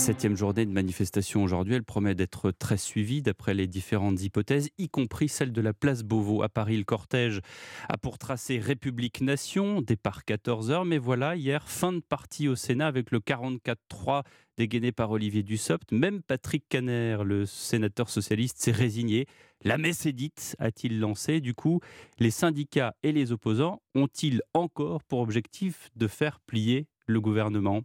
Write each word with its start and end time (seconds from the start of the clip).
Septième 0.00 0.34
journée 0.34 0.64
de 0.64 0.72
manifestation 0.72 1.44
aujourd'hui, 1.44 1.74
elle 1.74 1.84
promet 1.84 2.14
d'être 2.14 2.52
très 2.52 2.78
suivie 2.78 3.20
d'après 3.20 3.52
les 3.52 3.66
différentes 3.66 4.22
hypothèses, 4.22 4.70
y 4.78 4.88
compris 4.88 5.28
celle 5.28 5.52
de 5.52 5.60
la 5.60 5.74
place 5.74 6.04
Beauvau. 6.04 6.42
À 6.42 6.48
Paris, 6.48 6.78
le 6.78 6.84
cortège 6.84 7.42
a 7.90 7.98
pour 7.98 8.16
tracé 8.16 8.58
République-Nation, 8.58 9.82
départ 9.82 10.22
14h, 10.26 10.86
mais 10.86 10.96
voilà, 10.96 11.36
hier, 11.36 11.68
fin 11.68 11.92
de 11.92 12.00
partie 12.00 12.48
au 12.48 12.56
Sénat 12.56 12.86
avec 12.86 13.10
le 13.10 13.18
44-3 13.18 14.22
dégainé 14.56 14.90
par 14.90 15.10
Olivier 15.10 15.42
Dussopt. 15.42 15.92
Même 15.92 16.22
Patrick 16.22 16.64
Caner, 16.70 17.18
le 17.22 17.44
sénateur 17.44 18.08
socialiste, 18.08 18.56
s'est 18.58 18.72
résigné. 18.72 19.26
La 19.64 19.76
messe 19.76 20.06
est 20.06 20.14
dite, 20.14 20.56
a-t-il 20.58 20.98
lancé. 20.98 21.42
Du 21.42 21.52
coup, 21.52 21.80
les 22.18 22.30
syndicats 22.30 22.94
et 23.02 23.12
les 23.12 23.32
opposants 23.32 23.82
ont-ils 23.94 24.40
encore 24.54 25.04
pour 25.04 25.20
objectif 25.20 25.90
de 25.94 26.08
faire 26.08 26.40
plier 26.40 26.86
le 27.06 27.20
gouvernement? 27.20 27.82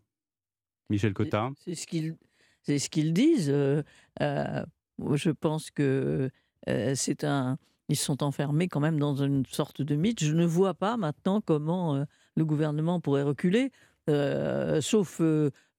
Michel 0.90 1.14
Cotin 1.14 1.54
C'est 1.64 1.76
ce 1.76 1.88
qu'ils 1.88 2.16
c'est 2.66 2.80
ce 2.80 2.90
qu'ils 2.90 3.14
disent. 3.14 3.52
Euh, 3.52 3.84
euh, 4.22 4.66
je 5.14 5.30
pense 5.30 5.70
que 5.70 6.30
euh, 6.68 6.94
c'est 6.96 7.24
un. 7.24 7.58
Ils 7.90 7.96
sont 7.96 8.24
enfermés 8.24 8.68
quand 8.68 8.80
même 8.80 9.00
dans 9.00 9.16
une 9.16 9.46
sorte 9.46 9.84
de 9.84 9.96
mythe. 9.96 10.24
Je 10.24 10.34
ne 10.34 10.46
vois 10.46 10.74
pas 10.74 10.98
maintenant 10.98 11.40
comment 11.42 12.04
le 12.36 12.46
gouvernement 12.46 13.00
pourrait 13.00 13.22
reculer. 13.22 13.72
Sauf 14.08 15.22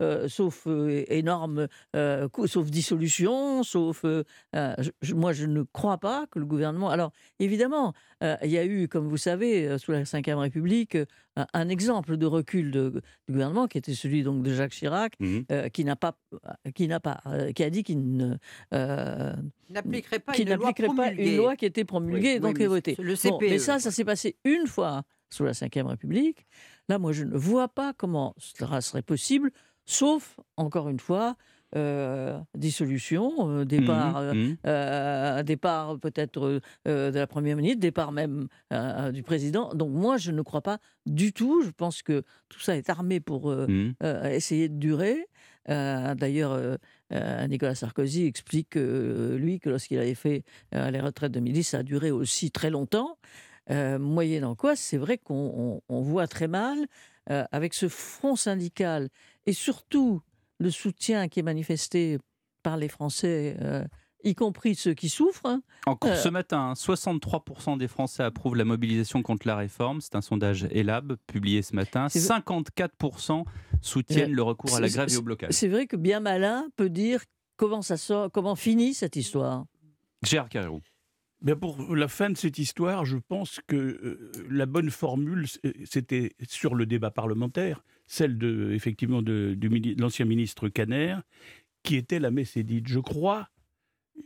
euh, 0.03 0.29
sauf 0.29 0.67
euh, 0.67 1.05
énorme, 1.09 1.69
euh, 1.95 2.29
sauf 2.47 2.71
dissolution, 2.71 3.63
sauf. 3.63 4.05
moi, 4.05 5.33
je 5.33 5.47
ne 5.47 5.63
crois 5.63 5.97
pas 5.97 6.27
que 6.31 6.39
le 6.39 6.45
gouvernement. 6.45 6.91
Alors, 6.91 7.13
évidemment, 7.39 7.95
il 8.21 8.51
y 8.51 8.59
a 8.59 8.67
eu, 8.67 8.89
comme 8.89 9.09
vous 9.09 9.17
savez, 9.17 9.79
sous 9.79 9.93
la 9.93 10.03
Ve 10.03 10.39
République, 10.39 10.99
un, 11.37 11.69
exemple 11.69 12.17
de 12.17 12.27
recul 12.27 12.71
de, 12.71 13.03
du 13.27 13.33
gouvernement 13.33 13.69
qui 13.69 13.79
était 13.79 13.95
celui 13.95 14.23
donc 14.23 14.43
de 14.43 14.53
Jacques 14.53 14.73
Chirac, 14.73 15.15
mmh 15.21 15.41
qui 15.73 15.85
n'a 15.85 15.97
pas, 15.97 16.17
qui 16.75 16.89
n'a 16.89 17.01
pas, 17.01 17.23
qui 17.55 17.63
a 17.63 17.71
dit 17.71 17.83
qu'il 17.83 18.17
ne 18.17 18.37
n'appliquerait 19.71 20.19
pas, 20.19 20.37
une, 20.37 20.55
loi 20.55 20.73
pas 20.73 21.13
une 21.13 21.37
loi 21.37 21.57
qui 21.57 21.67
était 21.67 21.85
promulguée 21.85 22.41
donc 22.41 22.61
et 22.61 22.67
votée. 22.67 22.97
Le 22.99 23.15
CPE, 23.15 23.41
mais 23.41 23.59
ça, 23.59 23.79
ça 23.79 23.91
s'est 23.91 24.05
passé 24.05 24.37
une 24.45 24.67
fois 24.67 25.03
sous 25.31 25.45
la 25.45 25.53
Ve 25.53 25.87
République. 25.87 26.47
Là, 26.89 26.99
moi, 26.99 27.13
je 27.13 27.25
ne 27.25 27.37
vois 27.37 27.69
pas 27.69 27.93
comment 27.93 28.35
cela 28.39 28.81
serait 28.81 29.03
possible 29.03 29.51
sauf, 29.87 30.39
encore 30.57 30.89
une 30.89 31.01
fois, 31.01 31.37
euh, 31.75 32.39
dissolution, 32.57 33.33
euh, 33.51 33.65
départ, 33.65 34.23
mmh, 34.23 34.57
euh, 34.67 35.41
mmh. 35.41 35.43
départ 35.43 35.99
peut-être 35.99 36.61
de 36.85 37.11
la 37.13 37.27
première 37.27 37.57
ministre, 37.57 37.81
départ 37.81 38.13
même 38.13 38.49
du 39.13 39.23
président. 39.23 39.73
Donc 39.75 39.91
moi, 39.93 40.17
je 40.17 40.31
ne 40.33 40.43
crois 40.43 40.63
pas 40.63 40.79
du 41.07 41.33
tout. 41.33 41.63
Je 41.63 41.71
pense 41.71 42.03
que 42.03 42.23
tout 42.49 42.61
ça 42.61 42.77
est 42.77 42.91
armé 42.91 43.21
pour 43.21 43.51
mmh. 43.51 43.95
essayer 44.31 44.69
de 44.69 44.77
durer. 44.77 45.27
D'ailleurs, 45.69 46.79
Nicolas 47.49 47.75
Sarkozy 47.75 48.25
explique 48.27 48.77
lui 48.77 49.59
que 49.59 49.69
lorsqu'il 49.69 49.99
avait 49.99 50.15
fait 50.15 50.45
les 50.73 51.01
retraites 51.01 51.33
de 51.33 51.41
2010, 51.41 51.65
ça 51.65 51.79
a 51.79 51.83
duré 51.83 52.11
aussi 52.11 52.51
très 52.53 52.71
longtemps. 52.71 53.19
Moyennant 53.71 54.55
quoi, 54.55 54.77
c'est 54.77 54.97
vrai 54.97 55.19
qu'on 55.19 55.83
voit 55.89 56.29
très 56.29 56.49
mal 56.49 56.87
avec 57.29 57.75
ce 57.75 57.89
front 57.89 58.37
syndical 58.37 59.09
et 59.47 59.53
surtout 59.53 60.23
le 60.59 60.71
soutien 60.71 61.29
qui 61.29 61.41
est 61.41 61.43
manifesté 61.43 62.19
par 62.63 62.77
les 62.77 62.89
Français, 62.89 63.57
euh, 63.61 63.85
y 64.25 64.35
compris 64.35 64.75
ceux 64.75 64.95
qui 64.95 65.09
souffrent. 65.09 65.47
Hein. 65.47 65.63
Encore 65.87 66.11
euh, 66.11 66.17
ce 66.17 66.29
matin, 66.29 66.73
63% 66.75 67.71
hein, 67.71 67.77
des 67.77 67.89
Français 67.89 68.23
approuvent 68.23 68.57
la 68.57 68.65
mobilisation 68.65 69.23
contre 69.23 69.47
la 69.47 69.57
réforme. 69.57 70.01
C'est 70.01 70.17
un 70.17 70.21
sondage 70.21 70.67
ELAB 70.73 71.17
publié 71.27 71.63
ce 71.63 71.75
matin. 71.77 72.07
54% 72.09 73.45
soutiennent 73.83 74.33
le 74.33 74.43
recours 74.43 74.75
à 74.75 74.81
la 74.81 74.89
grève 74.89 75.13
et 75.13 75.17
au 75.17 75.23
blocage. 75.23 75.53
C'est 75.53 75.69
vrai 75.69 75.87
que 75.87 75.97
bien 75.97 76.21
malin 76.21 76.67
peut 76.77 76.91
dire 76.91 77.23
comment 77.57 77.83
ça 77.83 77.97
sort, 77.97 78.33
comment 78.33 78.57
finit 78.57 78.95
cette 78.95 79.17
histoire. 79.17 79.67
Gérard 80.23 80.49
Carrérou. 80.49 80.81
Mais 81.47 81.55
pour 81.55 81.95
la 81.95 82.09
fin 82.09 82.29
de 82.29 82.37
cette 82.37 82.59
histoire, 82.59 83.05
je 83.05 83.17
pense 83.17 83.61
que 83.69 83.77
euh, 83.77 84.33
la 84.51 84.67
bonne 84.67 84.91
formule, 84.91 85.47
c'était 85.85 86.33
sur 86.49 86.75
le 86.75 86.87
débat 86.87 87.13
parlementaire, 87.13 87.85
celle 88.09 88.37
de, 88.37 88.73
effectivement 88.73 89.23
de, 89.23 89.57
l'ancien 89.97 90.25
ministre 90.25 90.69
Caner, 90.69 91.17
qui 91.85 91.95
était 91.95 92.19
la 92.19 92.33
Messédite. 92.33 92.89
Je 92.89 92.99
crois 92.99 93.49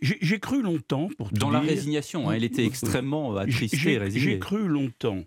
j'ai 0.00 0.38
cru 0.38 0.62
longtemps, 0.62 1.08
pour 1.19 1.32
Dans 1.32 1.50
la 1.50 1.58
résignation, 1.58 2.31
hein, 2.31 2.34
elle 2.34 2.44
était 2.44 2.64
extrêmement 2.64 3.37
attristée, 3.37 3.98
résignée. 3.98 4.25
J'ai 4.25 4.38
cru 4.38 4.69
longtemps, 4.69 5.25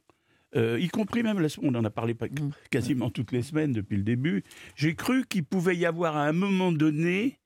euh, 0.55 0.79
y 0.79 0.87
compris 0.87 1.21
même, 1.21 1.45
on 1.61 1.75
en 1.75 1.83
a 1.83 1.89
parlé 1.89 2.13
mm. 2.13 2.49
quasiment 2.71 3.09
toutes 3.09 3.33
les 3.33 3.41
semaines 3.41 3.73
depuis 3.73 3.97
le 3.97 4.03
début, 4.03 4.43
j'ai 4.75 4.95
cru 4.95 5.25
qu'il 5.27 5.43
pouvait 5.43 5.75
y 5.75 5.85
avoir 5.85 6.15
à 6.15 6.25
un 6.25 6.31
moment 6.31 6.71
donné 6.71 7.39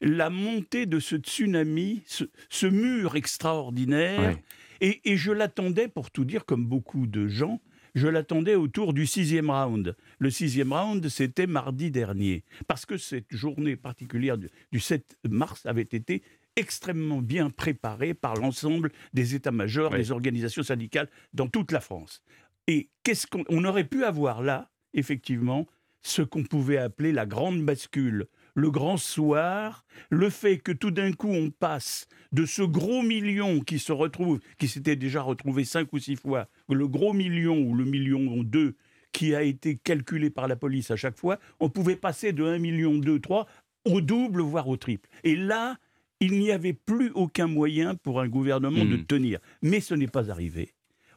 la 0.00 0.30
montée 0.30 0.86
de 0.86 0.98
ce 0.98 1.16
tsunami, 1.16 2.02
ce, 2.06 2.66
mur 2.66 3.16
extraordinaire, 3.16 4.36
et, 4.80 5.00
et, 5.04 5.16
je 5.16 5.32
l'attendais, 5.32 5.88
pour 5.88 6.10
tout 6.10 6.24
dire, 6.24 6.44
comme 6.44 6.66
beaucoup 6.66 7.06
de 7.06 7.28
gens, 7.28 7.60
je 7.94 8.08
l'attendais 8.08 8.56
autour 8.56 8.92
du 8.92 9.06
sixième 9.06 9.50
round. 9.50 9.96
Le 10.18 10.30
sixième 10.30 10.72
round, 10.72 11.08
c'était 11.08 11.46
mardi 11.46 11.90
dernier, 11.90 12.44
parce 12.66 12.86
que 12.86 12.96
cette 12.96 13.34
journée 13.34 13.76
particulière 13.76 14.36
du, 14.36 14.80
7 14.80 15.16
mars 15.28 15.64
avait 15.66 15.82
été 15.82 16.22
extrêmement 16.56 17.20
bien 17.20 17.50
préparée 17.50 18.14
par 18.14 18.34
l'ensemble 18.34 18.90
des 19.12 19.34
états-majors, 19.34 19.90
des 19.90 20.10
organisations 20.10 20.62
syndicales 20.62 21.08
dans 21.32 21.48
toute 21.48 21.72
la 21.72 21.80
France. 21.80 22.22
Et 22.66 22.90
qu'est-ce 23.02 23.26
qu'on 23.26 23.64
aurait 23.64 23.84
pu 23.84 24.04
avoir 24.04 24.42
là, 24.42 24.70
effectivement, 24.92 25.66
ce 26.02 26.22
qu'on 26.22 26.44
pouvait 26.44 26.78
appeler 26.78 27.12
la 27.12 27.26
grande 27.26 27.64
bascule 27.64 28.26
le 28.54 28.70
grand 28.70 28.96
soir, 28.96 29.84
le 30.10 30.30
fait 30.30 30.58
que 30.58 30.72
tout 30.72 30.90
d'un 30.90 31.12
coup 31.12 31.30
on 31.30 31.50
passe 31.50 32.06
de 32.32 32.46
ce 32.46 32.62
gros 32.62 33.02
million 33.02 33.60
qui 33.60 33.78
se 33.78 33.92
retrouve, 33.92 34.40
qui 34.58 34.68
s'était 34.68 34.96
déjà 34.96 35.22
retrouvé 35.22 35.64
cinq 35.64 35.92
ou 35.92 35.98
six 35.98 36.16
fois, 36.16 36.48
le 36.68 36.88
gros 36.88 37.12
million 37.12 37.58
ou 37.58 37.74
le 37.74 37.84
million 37.84 38.42
deux 38.42 38.76
qui 39.14 39.34
a 39.34 39.42
été 39.42 39.76
calculé 39.76 40.28
par 40.28 40.48
la 40.48 40.56
police 40.56 40.90
à 40.90 40.96
chaque 40.96 41.16
fois, 41.16 41.38
on 41.60 41.70
pouvait 41.70 41.96
passer 41.96 42.32
de 42.32 42.44
1 42.44 42.58
million 42.58 42.98
2, 42.98 43.20
3 43.20 43.46
au 43.86 44.00
double, 44.00 44.42
voire 44.42 44.68
au 44.68 44.76
triple. 44.76 45.08
Et 45.22 45.36
là, 45.36 45.78
il 46.20 46.38
n'y 46.38 46.50
avait 46.50 46.72
plus 46.72 47.10
aucun 47.14 47.46
moyen 47.46 47.94
pour 47.94 48.20
un 48.20 48.28
gouvernement 48.28 48.84
de 48.84 48.96
hmm. 48.96 49.06
tenir. 49.06 49.38
Mais 49.62 49.80
ce 49.80 49.94
n'est 49.94 50.08
pas 50.08 50.30
arrivé. 50.30 50.74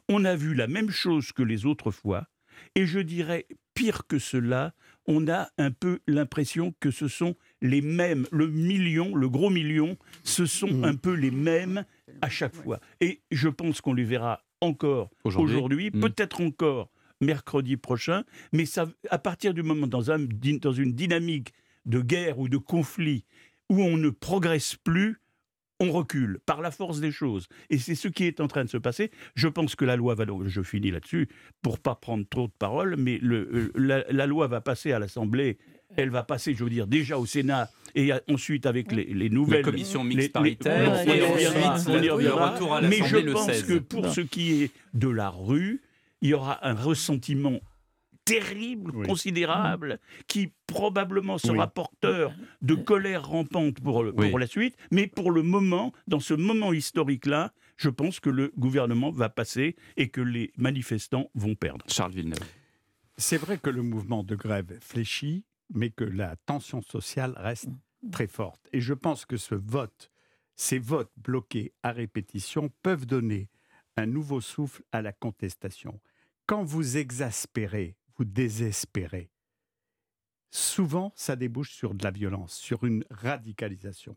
On 0.08 0.24
a 0.24 0.36
vu 0.36 0.54
la 0.54 0.68
même 0.68 0.90
chose 0.90 1.32
que 1.32 1.42
les 1.42 1.66
autres 1.66 1.90
fois, 1.90 2.28
et 2.74 2.86
je 2.86 3.00
dirais 3.00 3.46
pire 3.74 4.06
que 4.06 4.18
cela, 4.18 4.74
on 5.08 5.26
a 5.26 5.48
un 5.56 5.72
peu 5.72 5.98
l'impression 6.06 6.74
que 6.78 6.90
ce 6.92 7.08
sont 7.08 7.34
les 7.62 7.80
mêmes, 7.80 8.26
le 8.30 8.46
million, 8.46 9.16
le 9.16 9.28
gros 9.28 9.50
million, 9.50 9.96
ce 10.22 10.46
sont 10.46 10.72
mmh. 10.72 10.84
un 10.84 10.94
peu 10.94 11.14
les 11.14 11.30
mêmes 11.30 11.84
à 12.20 12.28
chaque 12.28 12.54
fois. 12.54 12.78
Et 13.00 13.22
je 13.32 13.48
pense 13.48 13.80
qu'on 13.80 13.94
les 13.94 14.04
verra 14.04 14.44
encore 14.60 15.10
aujourd'hui, 15.24 15.90
mmh. 15.90 16.00
peut-être 16.00 16.40
encore 16.42 16.90
mercredi 17.20 17.76
prochain, 17.76 18.22
mais 18.52 18.66
ça, 18.66 18.86
à 19.10 19.18
partir 19.18 19.54
du 19.54 19.62
moment 19.62 19.86
dans, 19.86 20.12
un, 20.12 20.18
dans 20.18 20.72
une 20.72 20.92
dynamique 20.92 21.52
de 21.86 22.00
guerre 22.00 22.38
ou 22.38 22.48
de 22.48 22.58
conflit 22.58 23.24
où 23.70 23.82
on 23.82 23.96
ne 23.96 24.10
progresse 24.10 24.76
plus, 24.76 25.20
on 25.80 25.92
recule 25.92 26.38
par 26.44 26.60
la 26.60 26.70
force 26.70 27.00
des 27.00 27.12
choses. 27.12 27.48
Et 27.70 27.78
c'est 27.78 27.94
ce 27.94 28.08
qui 28.08 28.24
est 28.24 28.40
en 28.40 28.48
train 28.48 28.64
de 28.64 28.70
se 28.70 28.76
passer. 28.76 29.10
Je 29.34 29.48
pense 29.48 29.74
que 29.74 29.84
la 29.84 29.96
loi 29.96 30.14
va 30.14 30.24
donc, 30.26 30.46
je 30.46 30.62
finis 30.62 30.90
là-dessus, 30.90 31.28
pour 31.62 31.78
pas 31.78 31.94
prendre 31.94 32.24
trop 32.28 32.46
de 32.48 32.52
paroles, 32.58 32.96
mais 32.98 33.18
le, 33.22 33.72
euh, 33.76 34.04
la, 34.10 34.26
loi 34.26 34.46
va 34.48 34.60
passer 34.60 34.92
à 34.92 34.98
l'Assemblée. 34.98 35.58
Elle 35.96 36.10
va 36.10 36.22
passer, 36.22 36.54
je 36.54 36.64
veux 36.64 36.70
dire, 36.70 36.86
déjà 36.86 37.18
au 37.18 37.26
Sénat 37.26 37.70
et 37.94 38.12
ensuite 38.28 38.66
avec 38.66 38.92
les, 38.92 39.30
nouvelles 39.30 39.64
commissions 39.64 40.04
mixtes 40.04 40.32
paritaires. 40.32 41.04
Mais 41.06 41.18
je 43.06 43.32
pense 43.32 43.62
que 43.62 43.78
pour 43.78 44.08
ce 44.08 44.20
qui 44.20 44.62
est 44.62 44.70
de 44.94 45.08
la 45.08 45.30
rue, 45.30 45.80
il 46.20 46.30
y 46.30 46.34
aura 46.34 46.66
un 46.66 46.74
ressentiment 46.74 47.60
terrible, 48.28 49.06
considérable, 49.06 49.98
qui 50.26 50.52
probablement 50.66 51.38
sera 51.38 51.66
porteur 51.66 52.32
de 52.62 52.74
colère 52.74 53.26
rampante 53.28 53.80
pour, 53.80 54.04
pour 54.14 54.38
la 54.38 54.46
suite. 54.46 54.76
Mais 54.90 55.06
pour 55.06 55.30
le 55.30 55.42
moment, 55.42 55.92
dans 56.06 56.20
ce 56.20 56.34
moment 56.34 56.72
historique-là, 56.72 57.52
je 57.76 57.90
pense 57.90 58.20
que 58.20 58.30
le 58.30 58.52
gouvernement 58.56 59.10
va 59.10 59.28
passer 59.28 59.76
et 59.96 60.08
que 60.08 60.20
les 60.20 60.52
manifestants 60.56 61.30
vont 61.34 61.54
perdre. 61.54 61.84
Charles 61.88 62.12
Villeneuve. 62.12 62.38
C'est 63.16 63.38
vrai 63.38 63.58
que 63.58 63.70
le 63.70 63.82
mouvement 63.82 64.22
de 64.22 64.36
grève 64.36 64.78
fléchit, 64.80 65.44
mais 65.74 65.90
que 65.90 66.04
la 66.04 66.36
tension 66.46 66.82
sociale 66.82 67.34
reste 67.36 67.68
très 68.12 68.26
forte. 68.26 68.60
Et 68.72 68.80
je 68.80 68.94
pense 68.94 69.26
que 69.26 69.36
ce 69.36 69.54
vote, 69.54 70.10
ces 70.56 70.78
votes 70.78 71.12
bloqués 71.16 71.72
à 71.82 71.92
répétition 71.92 72.70
peuvent 72.82 73.06
donner 73.06 73.48
un 73.96 74.06
nouveau 74.06 74.40
souffle 74.40 74.82
à 74.92 75.02
la 75.02 75.12
contestation. 75.12 76.00
Quand 76.46 76.62
vous 76.62 76.96
exaspérez 76.96 77.96
désespérez. 78.24 79.30
Souvent, 80.50 81.12
ça 81.14 81.36
débouche 81.36 81.72
sur 81.72 81.94
de 81.94 82.02
la 82.02 82.10
violence, 82.10 82.54
sur 82.54 82.84
une 82.84 83.04
radicalisation. 83.10 84.16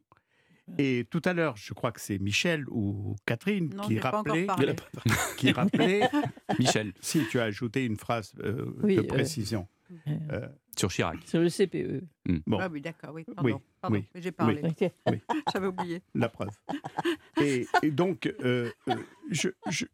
Et 0.78 1.06
tout 1.10 1.22
à 1.26 1.34
l'heure, 1.34 1.58
je 1.58 1.74
crois 1.74 1.92
que 1.92 2.00
c'est 2.00 2.20
Michel 2.20 2.66
ou 2.70 3.16
Catherine 3.26 3.76
qui, 3.86 4.00
rappelait, 4.00 4.48
qui 5.38 5.52
rappelait. 5.52 6.10
Michel. 6.60 6.94
Si 7.02 7.28
tu 7.30 7.40
as 7.40 7.44
ajouté 7.44 7.86
une 7.86 7.98
phrase 7.98 8.34
euh, 8.40 8.74
de 8.84 9.00
euh, 9.00 9.64
précision. 9.98 10.50
sur 10.78 10.90
Chirac. 10.90 11.18
Sur 11.26 11.42
le 11.42 11.50
CPE. 11.50 12.04
Hmm. 12.28 12.40
Bon. 12.48 12.58
Ah 12.60 12.70
oui, 12.70 12.82
d'accord, 12.82 13.12
oui. 13.14 13.24
Pardon, 13.36 13.62
pardon. 13.80 14.04
j'ai 14.16 14.32
parlé. 14.32 14.62
J'avais 15.54 15.68
oublié. 15.68 16.02
La 16.16 16.30
preuve. 16.30 16.50
Et, 17.42 17.66
donc, 17.92 18.28
euh, 18.44 18.72
euh, 18.88 18.96
je, 19.30 19.50
je 19.70 19.86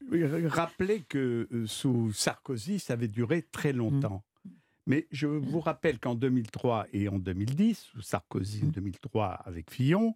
rappelais 0.47 1.01
que 1.01 1.47
euh, 1.51 1.67
sous 1.67 2.11
Sarkozy, 2.11 2.79
ça 2.79 2.93
avait 2.93 3.07
duré 3.07 3.41
très 3.41 3.73
longtemps. 3.73 4.23
Hmm. 4.43 4.49
Mais 4.87 5.07
je 5.11 5.27
vous 5.27 5.59
rappelle 5.59 5.99
qu'en 5.99 6.15
2003 6.15 6.87
et 6.93 7.09
en 7.09 7.19
2010, 7.19 7.77
sous 7.77 8.01
Sarkozy 8.01 8.63
en 8.63 8.69
2003 8.69 9.27
avec 9.27 9.69
Fillon, 9.69 10.15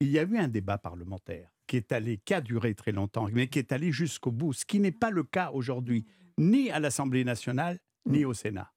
il 0.00 0.08
y 0.08 0.18
a 0.18 0.22
eu 0.22 0.38
un 0.38 0.48
débat 0.48 0.78
parlementaire 0.78 1.50
qui 1.66 1.76
est 1.76 1.92
allé, 1.92 2.18
qui 2.24 2.34
a 2.34 2.40
duré 2.40 2.74
très 2.74 2.92
longtemps, 2.92 3.28
mais 3.32 3.48
qui 3.48 3.58
est 3.58 3.72
allé 3.72 3.92
jusqu'au 3.92 4.32
bout, 4.32 4.54
ce 4.54 4.64
qui 4.64 4.80
n'est 4.80 4.92
pas 4.92 5.10
le 5.10 5.22
cas 5.22 5.50
aujourd'hui, 5.52 6.06
ni 6.38 6.70
à 6.70 6.80
l'Assemblée 6.80 7.24
nationale, 7.24 7.78
ni 8.06 8.24
au 8.24 8.32
Sénat. 8.32 8.72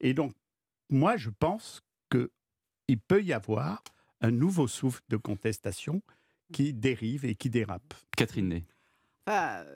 Et 0.00 0.14
donc, 0.14 0.32
moi, 0.90 1.16
je 1.16 1.30
pense 1.30 1.82
qu'il 2.10 2.98
peut 2.98 3.22
y 3.22 3.32
avoir 3.32 3.82
un 4.20 4.30
nouveau 4.30 4.66
souffle 4.66 5.02
de 5.08 5.16
contestation 5.16 6.02
qui 6.52 6.72
dérive 6.72 7.24
et 7.24 7.34
qui 7.34 7.50
dérape. 7.50 7.94
Catherine 8.16 8.48
Ney. 8.48 8.64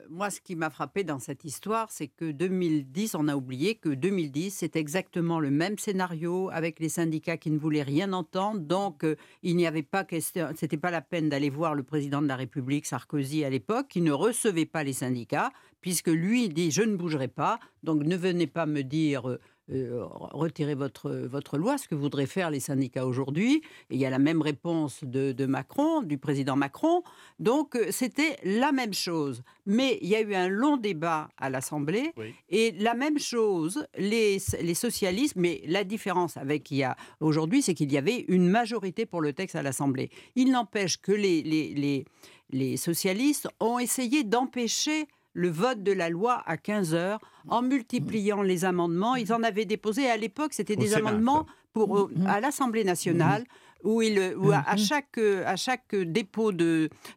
moi, 0.09 0.31
ce 0.31 0.41
qui 0.41 0.55
m'a 0.55 0.71
frappé 0.71 1.03
dans 1.03 1.19
cette 1.19 1.45
histoire, 1.45 1.91
c'est 1.91 2.07
que 2.07 2.31
2010, 2.31 3.13
on 3.13 3.27
a 3.27 3.35
oublié 3.35 3.75
que 3.75 3.89
2010, 3.89 4.49
c'est 4.49 4.75
exactement 4.75 5.39
le 5.39 5.51
même 5.51 5.77
scénario 5.77 6.49
avec 6.51 6.79
les 6.79 6.89
syndicats 6.89 7.37
qui 7.37 7.51
ne 7.51 7.59
voulaient 7.59 7.83
rien 7.83 8.11
entendre. 8.13 8.61
Donc, 8.61 9.03
euh, 9.03 9.15
il 9.43 9.55
n'y 9.55 9.67
avait 9.67 9.83
pas 9.83 10.03
question, 10.03 10.49
c'était 10.55 10.77
pas 10.77 10.89
la 10.89 11.01
peine 11.01 11.29
d'aller 11.29 11.51
voir 11.51 11.75
le 11.75 11.83
président 11.83 12.23
de 12.23 12.27
la 12.27 12.35
République, 12.35 12.87
Sarkozy, 12.87 13.45
à 13.45 13.51
l'époque, 13.51 13.87
qui 13.89 14.01
ne 14.01 14.11
recevait 14.11 14.65
pas 14.65 14.83
les 14.83 14.93
syndicats, 14.93 15.51
puisque 15.81 16.07
lui 16.07 16.49
dit 16.49 16.71
je 16.71 16.81
ne 16.81 16.95
bougerai 16.95 17.27
pas. 17.27 17.59
Donc, 17.83 18.03
ne 18.03 18.17
venez 18.17 18.47
pas 18.47 18.65
me 18.65 18.81
dire. 18.81 19.29
Euh, 19.29 19.39
euh, 19.71 20.03
retirer 20.09 20.75
votre, 20.75 21.09
votre 21.09 21.57
loi, 21.57 21.77
ce 21.77 21.87
que 21.87 21.95
voudraient 21.95 22.25
faire 22.25 22.49
les 22.49 22.59
syndicats 22.59 23.05
aujourd'hui. 23.05 23.61
Et 23.89 23.95
il 23.95 23.97
y 23.97 24.05
a 24.05 24.09
la 24.09 24.19
même 24.19 24.41
réponse 24.41 25.03
de, 25.03 25.45
Macron, 25.45 26.01
du 26.01 26.17
président 26.17 26.57
Macron. 26.57 27.01
Donc 27.39 27.77
euh, 27.77 27.87
c'était 27.89 28.37
la 28.43 28.73
même 28.73 28.93
chose. 28.93 29.41
Mais 29.65 29.99
il 30.01 30.09
y 30.09 30.15
a 30.15 30.21
eu 30.21 30.35
un 30.35 30.49
long 30.49 30.75
débat 30.75 31.29
à 31.37 31.49
l'Assemblée. 31.49 32.11
Et 32.49 32.71
la 32.73 32.93
même 32.93 33.19
chose, 33.19 33.87
les, 33.97 34.37
les 34.61 34.73
socialistes, 34.73 35.35
mais 35.37 35.61
la 35.65 35.85
différence 35.85 36.35
avec 36.35 36.69
il 36.71 36.77
y 36.77 36.83
a 36.83 36.97
aujourd'hui, 37.21 37.61
c'est 37.61 37.73
qu'il 37.73 37.91
y 37.91 37.97
avait 37.97 38.25
une 38.27 38.49
majorité 38.49 39.05
pour 39.05 39.21
le 39.21 39.31
texte 39.31 39.55
à 39.55 39.63
l'Assemblée. 39.63 40.09
Il 40.35 40.51
n'empêche 40.51 40.97
que 40.97 41.13
les, 41.13 41.41
les, 41.41 41.73
les, 41.73 42.05
les 42.49 42.75
socialistes 42.75 43.47
ont 43.61 43.79
essayé 43.79 44.25
d'empêcher 44.25 45.07
le 45.33 45.49
vote 45.49 45.83
de 45.83 45.91
la 45.91 46.09
loi 46.09 46.41
à 46.45 46.57
15 46.57 46.93
heures 46.93 47.19
en 47.47 47.61
multipliant 47.61 48.41
les 48.41 48.65
amendements. 48.65 49.15
Ils 49.15 49.33
en 49.33 49.43
avaient 49.43 49.65
déposé 49.65 50.09
à 50.09 50.17
l'époque, 50.17 50.53
c'était 50.53 50.75
des 50.75 50.93
amendements 50.93 51.45
pour, 51.73 51.97
euh, 51.97 52.11
à 52.27 52.39
l'Assemblée 52.39 52.83
nationale 52.83 53.45
où, 53.83 54.01
il, 54.01 54.17
à, 54.53 54.77
chaque, 54.77 55.17
à 55.17 55.55
chaque 55.55 55.93
dépôt 55.93 56.51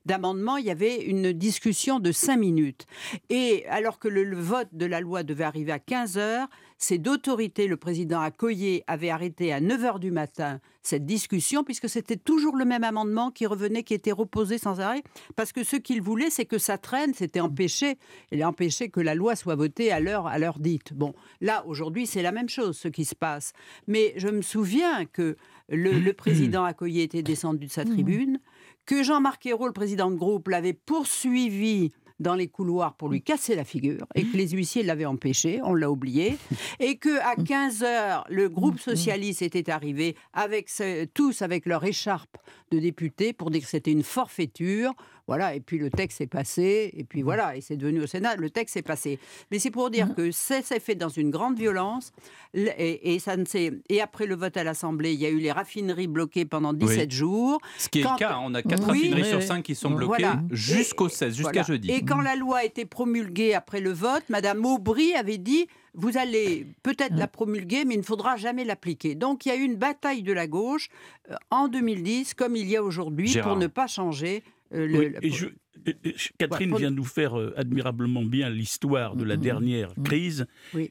d'amendement, 0.05 0.57
il 0.57 0.67
y 0.67 0.71
avait 0.71 1.01
une 1.03 1.33
discussion 1.33 2.01
de 2.01 2.11
5 2.11 2.37
minutes. 2.37 2.87
Et 3.31 3.65
alors 3.69 3.99
que 3.99 4.09
le, 4.09 4.37
vote 4.37 4.69
de 4.73 4.87
la 4.87 5.01
loi 5.01 5.23
devait 5.23 5.45
arriver 5.45 5.71
à 5.71 5.79
15 5.79 6.19
heures, 6.19 6.49
c'est 6.79 6.99
d'autorité, 6.99 7.67
le 7.67 7.77
président 7.77 8.21
Accoyer 8.21 8.85
avait 8.87 9.11
arrêté 9.11 9.53
à 9.53 9.61
9 9.61 9.85
heures 9.85 9.99
du 9.99 10.11
matin 10.11 10.61
cette 10.83 11.07
discussion, 11.07 11.65
puisque 11.65 11.89
c'était 11.89 12.17
toujours 12.17 12.57
le 12.57 12.65
même 12.65 12.85
amendement 12.85 13.31
qui 13.31 13.47
revenait, 13.47 13.83
qui 13.83 13.95
était 13.95 14.13
reposé 14.13 14.59
sans 14.59 14.81
arrêt, 14.81 15.03
parce 15.35 15.53
que 15.53 15.65
ce 15.65 15.77
qu'il 15.77 16.01
voulait, 16.01 16.31
c'est 16.31 16.45
que 16.45 16.59
ça 16.59 16.79
traîne, 16.79 17.13
c'était 17.15 17.41
empêcher, 17.41 17.99
et 18.31 18.45
empêcher 18.45 18.89
que 18.89 19.01
la 19.01 19.15
loi 19.15 19.37
soit 19.37 19.57
votée 19.57 19.91
à 19.91 20.01
l'heure, 20.01 20.27
à 20.27 20.39
l'heure 20.39 20.59
dite. 20.59 20.93
Bon, 20.95 21.15
là, 21.41 21.65
aujourd'hui, 21.67 22.07
c'est 22.07 22.23
la 22.23 22.31
même 22.31 22.49
chose, 22.49 22.77
ce 22.77 22.89
qui 22.89 23.05
se 23.05 23.15
passe. 23.15 23.53
Mais 23.89 24.13
je 24.17 24.29
me 24.29 24.43
souviens 24.43 25.07
que 25.07 25.37
le, 25.69 25.93
le 25.93 26.13
président 26.15 26.65
Accoyer 26.65 27.03
était 27.03 27.23
descendu 27.23 27.67
de 27.67 27.73
sa 27.73 27.85
tribune, 27.85 28.39
que 28.85 29.03
Jean-Marc 29.03 29.45
Ayrault, 29.47 29.67
le 29.67 29.73
président 29.73 30.11
de 30.11 30.17
groupe, 30.17 30.49
l'avait 30.49 30.73
poursuivi 30.73 31.91
dans 32.21 32.35
les 32.35 32.49
couloirs 32.49 32.95
pour 32.95 33.09
lui 33.09 33.23
casser 33.23 33.55
la 33.55 33.65
figure 33.65 34.07
et 34.15 34.25
que 34.25 34.37
les 34.37 34.49
huissiers 34.49 34.83
l'avaient 34.83 35.05
empêché, 35.05 35.61
on 35.63 35.75
l'a 35.75 35.91
oublié, 35.91 36.39
et 36.81 36.97
que 36.97 37.19
à 37.21 37.37
15 37.37 37.83
heures, 37.83 38.25
le 38.29 38.49
groupe 38.49 38.79
socialiste 38.79 39.43
était 39.43 39.71
arrivé 39.71 40.17
avec 40.33 40.71
tous 41.15 41.43
avec 41.43 41.67
leur 41.67 41.85
écharpe 41.85 42.39
de 42.71 42.79
députés 42.79 43.33
pour 43.33 43.51
dire 43.51 43.63
que 43.63 43.69
c'était 43.69 43.93
une 43.93 44.03
forfaiture. 44.03 44.93
Voilà, 45.29 45.57
et 45.57 45.61
puis 45.61 45.79
le 45.79 45.91
texte 45.91 46.21
est 46.21 46.29
passé, 46.29 46.93
et 46.95 47.03
puis 47.03 47.23
voilà, 47.23 47.57
et 47.57 47.61
c'est 47.61 47.77
devenu 47.77 48.01
au 48.01 48.07
Sénat, 48.07 48.37
le 48.37 48.49
texte 48.49 48.77
est 48.77 48.83
passé. 48.83 49.19
Mais 49.51 49.59
c'est 49.59 49.73
pour 49.73 49.91
dire 49.91 50.15
que 50.15 50.31
c'est 50.31 50.63
fait 50.79 50.95
dans 50.95 51.09
une 51.09 51.31
grande 51.31 51.59
violence, 51.59 52.13
et, 52.55 53.19
ça 53.19 53.37
ne 53.37 53.45
et 53.89 54.01
après 54.01 54.27
le 54.27 54.37
vote 54.37 54.57
à 54.57 54.63
l'Assemblée, 54.63 55.15
il 55.15 55.21
y 55.21 55.27
a 55.27 55.29
eu 55.29 55.39
les 55.39 55.51
raffineries 55.51 56.07
bloquées 56.07 56.45
pendant 56.45 56.73
17 56.73 57.11
jours. 57.11 57.59
Ce 57.77 57.89
qui 57.89 58.01
est 58.01 58.03
le 58.05 58.17
cas, 58.17 58.39
on 58.41 58.55
a 58.55 58.63
4 58.63 58.85
raffineries 58.85 59.25
sur 59.25 59.43
5 59.43 59.65
qui 59.65 59.75
sont 59.75 59.91
bloquées 59.91 60.31
jusqu'au 60.53 61.09
16, 61.09 61.35
jusqu'à 61.35 61.65
jeudi. 61.65 61.91
Et 61.91 62.03
quand 62.07 62.21
la 62.21 62.37
loi 62.37 62.59
a 62.59 62.65
été 62.65 62.85
promulguée 62.85 63.55
après 63.55 63.81
le 63.81 63.93
vote, 63.93 64.25
Madame 64.29 64.65
Aubry 64.65 65.15
avait 65.15 65.39
dit 65.39 65.67
vous 65.97 66.19
allez 66.19 66.67
peut-être 66.83 67.17
la 67.17 67.27
promulguer, 67.27 67.85
mais 67.85 67.95
il 67.95 67.99
ne 67.99 68.03
faudra 68.03 68.37
jamais 68.37 68.65
l'appliquer. 68.65 69.15
Donc 69.15 69.47
il 69.47 69.49
y 69.49 69.53
a 69.53 69.57
eu 69.57 69.63
une 69.63 69.77
bataille 69.77 70.23
de 70.23 70.33
la 70.33 70.47
gauche 70.47 70.89
euh, 71.31 71.37
en 71.51 71.69
2010, 71.69 72.35
comme 72.35 72.55
il 72.55 72.69
y 72.69 72.77
a 72.77 72.83
aujourd'hui, 72.83 73.35
pour 73.43 73.57
ne 73.57 73.67
pas 73.67 73.87
changer 73.87 74.45
euh, 74.75 74.87
le. 74.87 75.15
Catherine 76.39 76.77
vient 76.77 76.91
de 76.91 76.97
nous 76.97 77.05
faire 77.05 77.39
euh, 77.39 77.55
admirablement 77.57 78.25
bien 78.25 78.51
l'histoire 78.51 79.17
de 79.17 79.25
la 79.25 79.37
mm-hmm. 79.37 79.41
dernière 79.41 79.93
mm-hmm. 79.95 80.03
crise. 80.03 80.47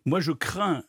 Moi, 0.06 0.20
je 0.20 0.32
crains, 0.32 0.84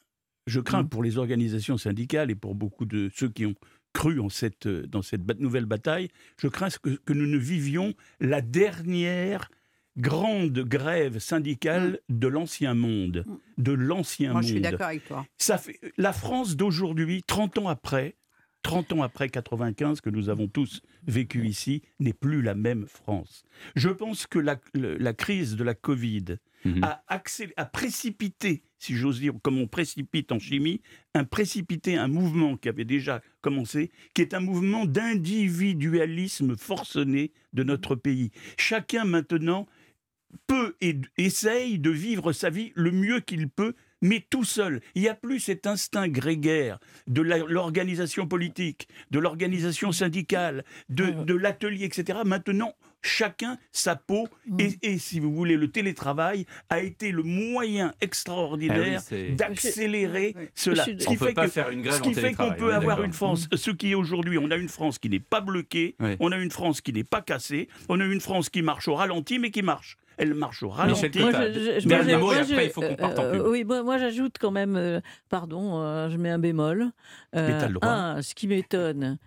je 0.46 0.61
crains 0.61 0.82
mm-hmm. 0.82 0.88
pour 0.88 1.02
les 1.02 1.19
organisations 1.19 1.76
syndicales 1.76 2.31
et 2.31 2.34
pour 2.34 2.55
beaucoup 2.55 2.87
de 2.87 3.11
ceux 3.14 3.28
qui 3.28 3.44
ont 3.44 3.55
cru 3.93 4.20
en 4.20 4.28
cette, 4.28 4.69
dans 4.69 5.02
cette 5.02 5.40
nouvelle 5.40 5.67
bataille, 5.67 6.08
je 6.40 6.49
crains 6.49 6.69
que, 6.82 6.90
que 6.90 7.12
nous 7.12 7.26
ne 7.26 7.38
vivions 7.38 7.94
la 8.20 8.40
dernière 8.40 9.50
grande 9.96 10.58
grève 10.60 11.19
syndicale 11.19 12.00
mm. 12.08 12.19
de 12.19 12.28
l'ancien 12.28 12.75
monde. 12.75 13.25
Mm. 13.26 13.62
De 13.62 13.72
l'ancien 13.72 14.28
monde. 14.28 14.34
Moi, 14.34 14.43
je 14.43 14.48
suis 14.48 14.60
d'accord 14.60 14.87
avec 14.87 15.06
toi. 15.06 15.26
Ça 15.38 15.58
fait, 15.58 15.81
la 15.96 16.12
France 16.12 16.56
d'aujourd'hui, 16.56 17.22
30 17.26 17.58
ans 17.58 17.69
après, 17.69 18.16
30 18.62 18.94
ans 18.94 19.02
après 19.02 19.28
95 19.28 20.00
que 20.00 20.10
nous 20.10 20.28
avons 20.28 20.48
tous 20.48 20.82
vécu 21.06 21.46
ici, 21.46 21.82
n'est 22.00 22.12
plus 22.12 22.43
la 22.43 22.54
même 22.54 22.87
France. 22.87 23.44
Je 23.76 23.88
pense 23.88 24.26
que 24.26 24.40
la, 24.40 24.56
la 24.75 25.12
crise 25.12 25.54
de 25.54 25.62
la 25.62 25.75
Covid 25.75 26.38
mm-hmm. 26.64 26.82
a, 26.82 27.02
a, 27.56 27.64
précipité, 27.64 28.64
si 28.78 28.96
j'ose 28.96 29.20
dire, 29.20 29.34
comme 29.42 29.58
on 29.58 29.69
précipite 29.69 30.32
en 30.32 30.40
chimie, 30.40 30.81
un 31.14 31.22
précipité 31.22 31.96
un 31.96 32.08
mouvement 32.08 32.56
qui 32.56 32.69
avait 32.69 32.84
déjà 32.84 33.22
commencé, 33.40 33.92
qui 34.14 34.22
est 34.22 34.35
un 34.35 34.40
mouvement 34.40 34.85
d'individualisme 34.85 36.56
forcené 36.56 37.32
de 37.52 37.62
notre 37.62 37.94
pays. 37.94 38.32
Chacun 38.59 39.04
maintenant 39.04 39.68
peut 40.47 40.76
et 40.80 40.97
essaye 41.18 41.78
de 41.78 41.90
vivre 41.90 42.33
sa 42.33 42.50
vie 42.50 42.73
le 42.75 42.90
mieux 42.90 43.21
qu'il 43.21 43.49
peut, 43.49 43.75
mais 44.02 44.25
tout 44.28 44.45
seul. 44.45 44.80
Il 44.95 45.02
n'y 45.02 45.09
a 45.09 45.14
plus 45.14 45.40
cet 45.40 45.66
instinct 45.66 46.09
grégaire 46.09 46.78
de 47.06 47.23
l'organisation 47.23 48.26
politique, 48.26 48.88
de 49.11 49.18
l'organisation 49.18 49.92
syndicale, 49.92 50.64
de, 50.88 51.35
l'atelier, 51.35 51.85
etc. 51.85 52.21
Maintenant, 52.25 52.75
chacun 53.02 53.59
sa 53.73 53.97
peau. 53.97 54.28
Mm. 54.47 54.59
Et, 54.83 54.99
si 54.99 55.18
vous 55.18 55.33
voulez, 55.33 55.56
le 55.56 55.71
télétravail 55.71 56.47
a 56.68 56.80
été 56.80 57.11
le 57.11 57.23
moyen 57.23 57.95
extraordinaire 58.00 59.02
ah 59.11 59.14
d'accélérer 59.37 60.35
cela. 60.54 60.85
Ce 60.85 60.90
qui 60.90 61.16
fait 61.16 61.33
pas 61.33 61.49
faire 61.49 61.71
une 61.71 61.83
grève 61.83 61.97
ce 61.97 62.02
qui 62.02 62.14
fait 62.14 62.35
qu'on 62.35 62.52
peut 62.52 62.75
avoir 62.75 63.02
une 63.02 63.12
France, 63.12 63.49
mm. 63.50 63.56
ce 63.56 63.71
qui 63.71 63.92
est 63.92 63.95
aujourd'hui, 63.95 64.38
on 64.38 64.50
a 64.50 64.56
une 64.56 64.68
France 64.68 64.99
qui 64.99 65.09
n'est 65.09 65.21
pas 65.21 65.40
bloquée, 65.40 65.97
on 66.21 66.33
a 66.33 66.37
une 66.37 66.50
France 66.50 66.80
qui 66.80 66.92
n'est 66.92 67.04
pas 67.04 67.23
cassée, 67.23 67.68
on 67.88 68.00
a 68.00 68.04
une 68.04 68.21
France 68.21 68.50
qui 68.50 68.62
marche 68.62 68.88
au 68.88 68.95
ralenti, 68.95 69.38
mais 69.38 69.50
qui 69.50 69.62
marche 69.62 69.97
elle 70.16 70.35
marche 70.35 70.62
au 70.62 70.68
ralenti. 70.68 71.08
Dernier 71.11 72.16
mot, 72.16 72.32
et 72.32 72.38
après, 72.38 72.66
il 72.66 72.70
faut 72.70 72.80
qu'on 72.80 72.96
parte 72.96 73.18
en 73.18 73.30
pub. 73.30 73.42
oui, 73.46 73.64
moi, 73.64 73.99
j'ajoute 73.99 74.37
quand 74.40 74.50
même, 74.50 74.76
euh, 74.76 75.00
pardon, 75.28 75.80
euh, 75.80 76.08
je 76.11 76.16
mets 76.16 76.30
un 76.30 76.38
bémol. 76.38 76.90
Euh, 77.35 77.68
un, 77.82 78.23
ce 78.23 78.35
qui 78.35 78.49
m'étonne 78.49 79.18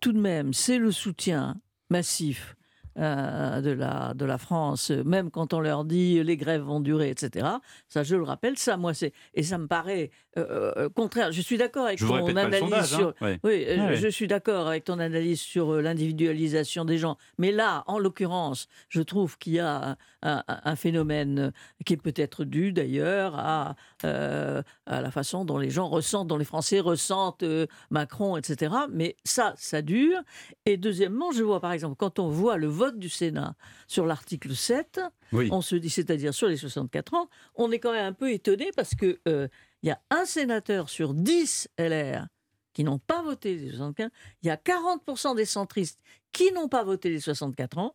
tout 0.00 0.12
de 0.12 0.20
même, 0.20 0.52
c'est 0.52 0.78
le 0.78 0.92
soutien 0.92 1.56
massif 1.90 2.54
euh, 2.96 3.60
de, 3.60 3.70
la, 3.70 4.14
de 4.14 4.24
la 4.24 4.38
France, 4.38 4.90
même 4.90 5.32
quand 5.32 5.52
on 5.52 5.58
leur 5.58 5.84
dit 5.84 6.22
les 6.22 6.36
grèves 6.36 6.62
vont 6.62 6.78
durer, 6.78 7.10
etc. 7.10 7.44
Ça, 7.88 8.04
je 8.04 8.14
le 8.14 8.22
rappelle, 8.22 8.56
ça, 8.56 8.76
moi, 8.76 8.94
c'est. 8.94 9.12
Et 9.34 9.42
ça 9.42 9.58
me 9.58 9.66
paraît 9.66 10.10
euh, 10.36 10.72
euh, 10.76 10.88
contraire. 10.88 11.32
Je 11.32 11.40
suis 11.40 11.56
d'accord 11.56 11.86
avec 11.86 11.98
ton 11.98 12.36
analyse 12.36 12.84
sur. 12.84 13.14
Hein. 13.20 13.36
Oui, 13.42 13.66
je, 13.94 14.08
suis 14.08 14.26
d'accord 14.26 14.68
avec 14.68 14.84
ton 14.84 14.98
analyse 14.98 15.40
sur 15.40 15.80
l'individualisation 15.80 16.84
des 16.84 16.98
gens. 16.98 17.16
Mais 17.38 17.52
là, 17.52 17.84
en 17.86 17.98
l'occurrence, 17.98 18.68
je 18.88 19.02
trouve 19.02 19.38
qu'il 19.38 19.54
y 19.54 19.60
a 19.60 19.96
un, 20.22 20.76
phénomène 20.76 21.52
qui 21.84 21.92
est 21.92 21.98
peut-être 21.98 22.44
dû 22.44 22.72
d'ailleurs 22.72 23.34
à, 23.36 23.76
à 24.02 25.00
la 25.00 25.10
façon 25.10 25.44
dont 25.44 25.58
les 25.58 25.70
gens 25.70 25.88
ressentent, 25.88 26.28
dont 26.28 26.38
les 26.38 26.44
Français 26.44 26.80
ressentent 26.80 27.44
Macron, 27.90 28.36
etc. 28.36 28.74
Mais 28.90 29.16
ça, 29.24 29.54
ça 29.56 29.82
dure. 29.82 30.18
Et 30.66 30.76
deuxièmement, 30.76 31.32
je 31.32 31.42
vois 31.42 31.60
par 31.60 31.72
exemple, 31.72 31.96
quand 31.96 32.18
on 32.18 32.28
voit 32.28 32.56
le 32.56 32.66
vote 32.66 32.98
du 32.98 33.08
Sénat 33.08 33.54
sur 33.86 34.06
l'article 34.06 34.54
7, 34.54 35.00
on 35.32 35.60
se 35.60 35.76
dit, 35.76 35.90
c'est-à-dire 35.90 36.34
sur 36.34 36.48
les 36.48 36.56
64 36.56 37.14
ans, 37.14 37.28
on 37.56 37.70
est 37.70 37.78
quand 37.78 37.92
même 37.92 38.06
un 38.06 38.12
peu 38.12 38.30
étonné 38.32 38.70
parce 38.76 38.94
que 38.94 39.18
euh, 39.28 39.48
il 39.84 39.88
y 39.88 39.90
a 39.90 40.00
un 40.10 40.24
sénateur 40.24 40.88
sur 40.88 41.12
10 41.12 41.68
LR 41.78 42.26
qui 42.72 42.84
n'ont 42.84 42.98
pas 42.98 43.22
voté 43.22 43.54
les 43.54 43.70
75, 43.70 44.08
il 44.42 44.46
y 44.46 44.50
a 44.50 44.56
40% 44.56 45.36
des 45.36 45.44
centristes 45.44 46.00
qui 46.32 46.50
n'ont 46.52 46.68
pas 46.68 46.82
voté 46.82 47.10
les 47.10 47.20
64 47.20 47.76
ans, 47.76 47.94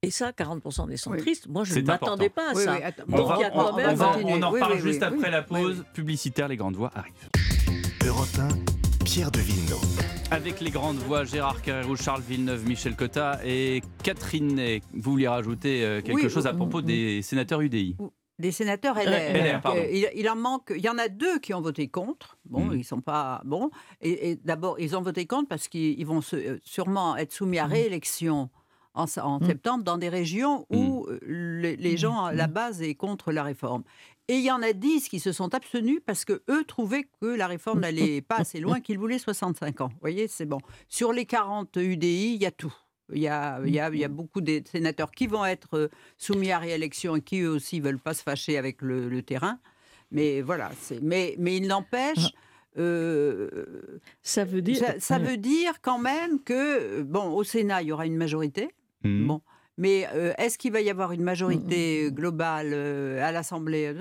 et 0.00 0.10
ça, 0.10 0.30
40% 0.30 0.88
des 0.88 0.96
centristes, 0.96 1.48
moi 1.48 1.64
je 1.64 1.78
ne 1.78 1.82
m'attendais 1.82 2.30
pas 2.30 2.52
à 2.52 2.54
ça. 2.54 2.78
on, 3.08 3.18
on, 3.18 4.42
en 4.42 4.58
parle 4.58 4.78
juste 4.78 5.02
après 5.02 5.30
la 5.30 5.42
pause 5.42 5.84
publicitaire. 5.92 6.48
Les 6.48 6.56
grandes 6.56 6.76
voix 6.76 6.90
arrivent. 6.94 7.28
Europe 8.06 8.26
1, 8.38 9.04
Pierre 9.04 9.30
de 9.30 9.40
Villeneuve. 9.40 9.84
Avec 10.30 10.60
les 10.62 10.70
grandes 10.70 10.96
voix, 10.96 11.24
Gérard 11.24 11.60
Carrérou, 11.60 11.96
Charles 11.96 12.22
Villeneuve, 12.22 12.66
Michel 12.66 12.96
Cotta 12.96 13.38
et 13.44 13.82
Catherine 14.02 14.54
Ney. 14.54 14.80
Vous 14.94 15.12
vouliez 15.12 15.28
rajouter 15.28 15.84
euh, 15.84 16.00
quelque 16.00 16.30
chose 16.30 16.46
à 16.46 16.54
propos 16.54 16.80
des 16.80 17.20
sénateurs 17.20 17.60
UDI 17.60 17.96
des 18.40 18.52
sénateurs 18.52 18.96
LR. 18.96 19.62
il, 20.14 20.28
en 20.28 20.36
manque. 20.36 20.72
Il 20.74 20.82
y 20.82 20.88
en 20.88 20.98
a 20.98 21.08
deux 21.08 21.38
qui 21.38 21.54
ont 21.54 21.60
voté 21.60 21.88
contre. 21.88 22.38
Bon, 22.44 22.66
mmh. 22.66 22.78
ils 22.78 22.84
sont 22.84 23.00
pas 23.00 23.42
bons. 23.44 23.70
Et, 24.00 24.36
d'abord, 24.36 24.78
ils 24.80 24.96
ont 24.96 25.02
voté 25.02 25.26
contre 25.26 25.48
parce 25.48 25.68
qu'ils 25.68 26.04
vont 26.06 26.20
euh, 26.32 26.58
sûrement 26.62 27.16
être 27.16 27.32
soumis 27.32 27.58
à 27.58 27.68
mmh. 27.68 27.72
réélection 27.72 28.50
en, 28.94 29.04
mmh. 29.04 29.46
septembre 29.46 29.84
dans 29.84 29.98
des 29.98 30.08
régions 30.08 30.66
où 30.70 31.06
euh, 31.08 31.18
les, 31.22 31.96
gens 31.96 32.24
à 32.24 32.32
la 32.32 32.48
base 32.48 32.82
est 32.82 32.94
contre 32.94 33.32
la 33.32 33.44
réforme. 33.44 33.84
Et 34.28 34.34
il 34.34 34.44
y 34.44 34.50
en 34.50 34.62
a 34.62 34.72
dix 34.72 35.08
qui 35.08 35.18
se 35.18 35.32
sont 35.32 35.54
abstenus 35.54 36.00
parce 36.04 36.24
que 36.24 36.42
eux 36.48 36.64
trouvaient 36.64 37.08
que 37.20 37.26
la 37.26 37.46
réforme 37.46 37.80
n'allait 37.80 38.20
pas 38.20 38.36
assez 38.36 38.60
loin, 38.60 38.80
qu'ils 38.80 38.98
voulaient 38.98 39.18
65 39.18 39.80
ans. 39.80 39.88
Vous 39.88 40.00
voyez, 40.00 40.28
c'est 40.28 40.46
bon. 40.46 40.58
Sur 40.88 41.12
les 41.12 41.26
40 41.26 41.74
UDI, 41.76 42.34
il 42.34 42.42
y 42.42 42.46
a 42.46 42.52
tout. 42.52 42.72
Il 43.12 43.20
y, 43.20 43.28
a, 43.28 43.60
il, 43.64 43.74
y 43.74 43.80
a, 43.80 43.88
il 43.90 43.98
y 43.98 44.04
a, 44.04 44.08
beaucoup 44.08 44.40
de 44.40 44.62
sénateurs 44.64 45.10
qui 45.10 45.26
vont 45.26 45.44
être 45.44 45.76
euh, 45.76 45.88
soumis 46.16 46.52
à 46.52 46.58
réélection 46.58 47.16
et 47.16 47.20
qui 47.20 47.40
eux 47.40 47.50
aussi 47.50 47.80
ne 47.80 47.84
veulent 47.84 47.98
pas 47.98 48.14
se 48.14 48.22
fâcher 48.22 48.58
avec 48.58 48.82
le, 48.82 49.22
terrain. 49.22 49.58
Mais 50.10 50.40
voilà, 50.40 50.70
mais, 51.02 51.34
mais 51.38 51.56
il 51.56 51.66
n'empêche. 51.66 52.26
Ah. 52.26 52.78
Euh, 52.78 53.90
ça 54.22 54.44
veut 54.44 54.62
dire. 54.62 54.82
Ça, 54.98 55.18
veut 55.18 55.36
dire 55.36 55.80
quand 55.82 55.98
même 55.98 56.40
que, 56.42 57.02
bon, 57.02 57.30
au 57.30 57.44
Sénat, 57.44 57.82
il 57.82 57.88
y 57.88 57.92
aura 57.92 58.06
une 58.06 58.16
majorité. 58.16 58.70
Mmh. 59.02 59.26
Bon. 59.26 59.42
Mais 59.80 60.06
euh, 60.14 60.32
est-ce 60.38 60.58
qu'il 60.58 60.72
va 60.72 60.80
y 60.82 60.90
avoir 60.90 61.12
une 61.12 61.22
majorité 61.22 62.04
mmh, 62.04 62.06
mmh, 62.06 62.14
globale 62.14 62.74
à 62.74 63.32
l'Assemblée 63.32 63.94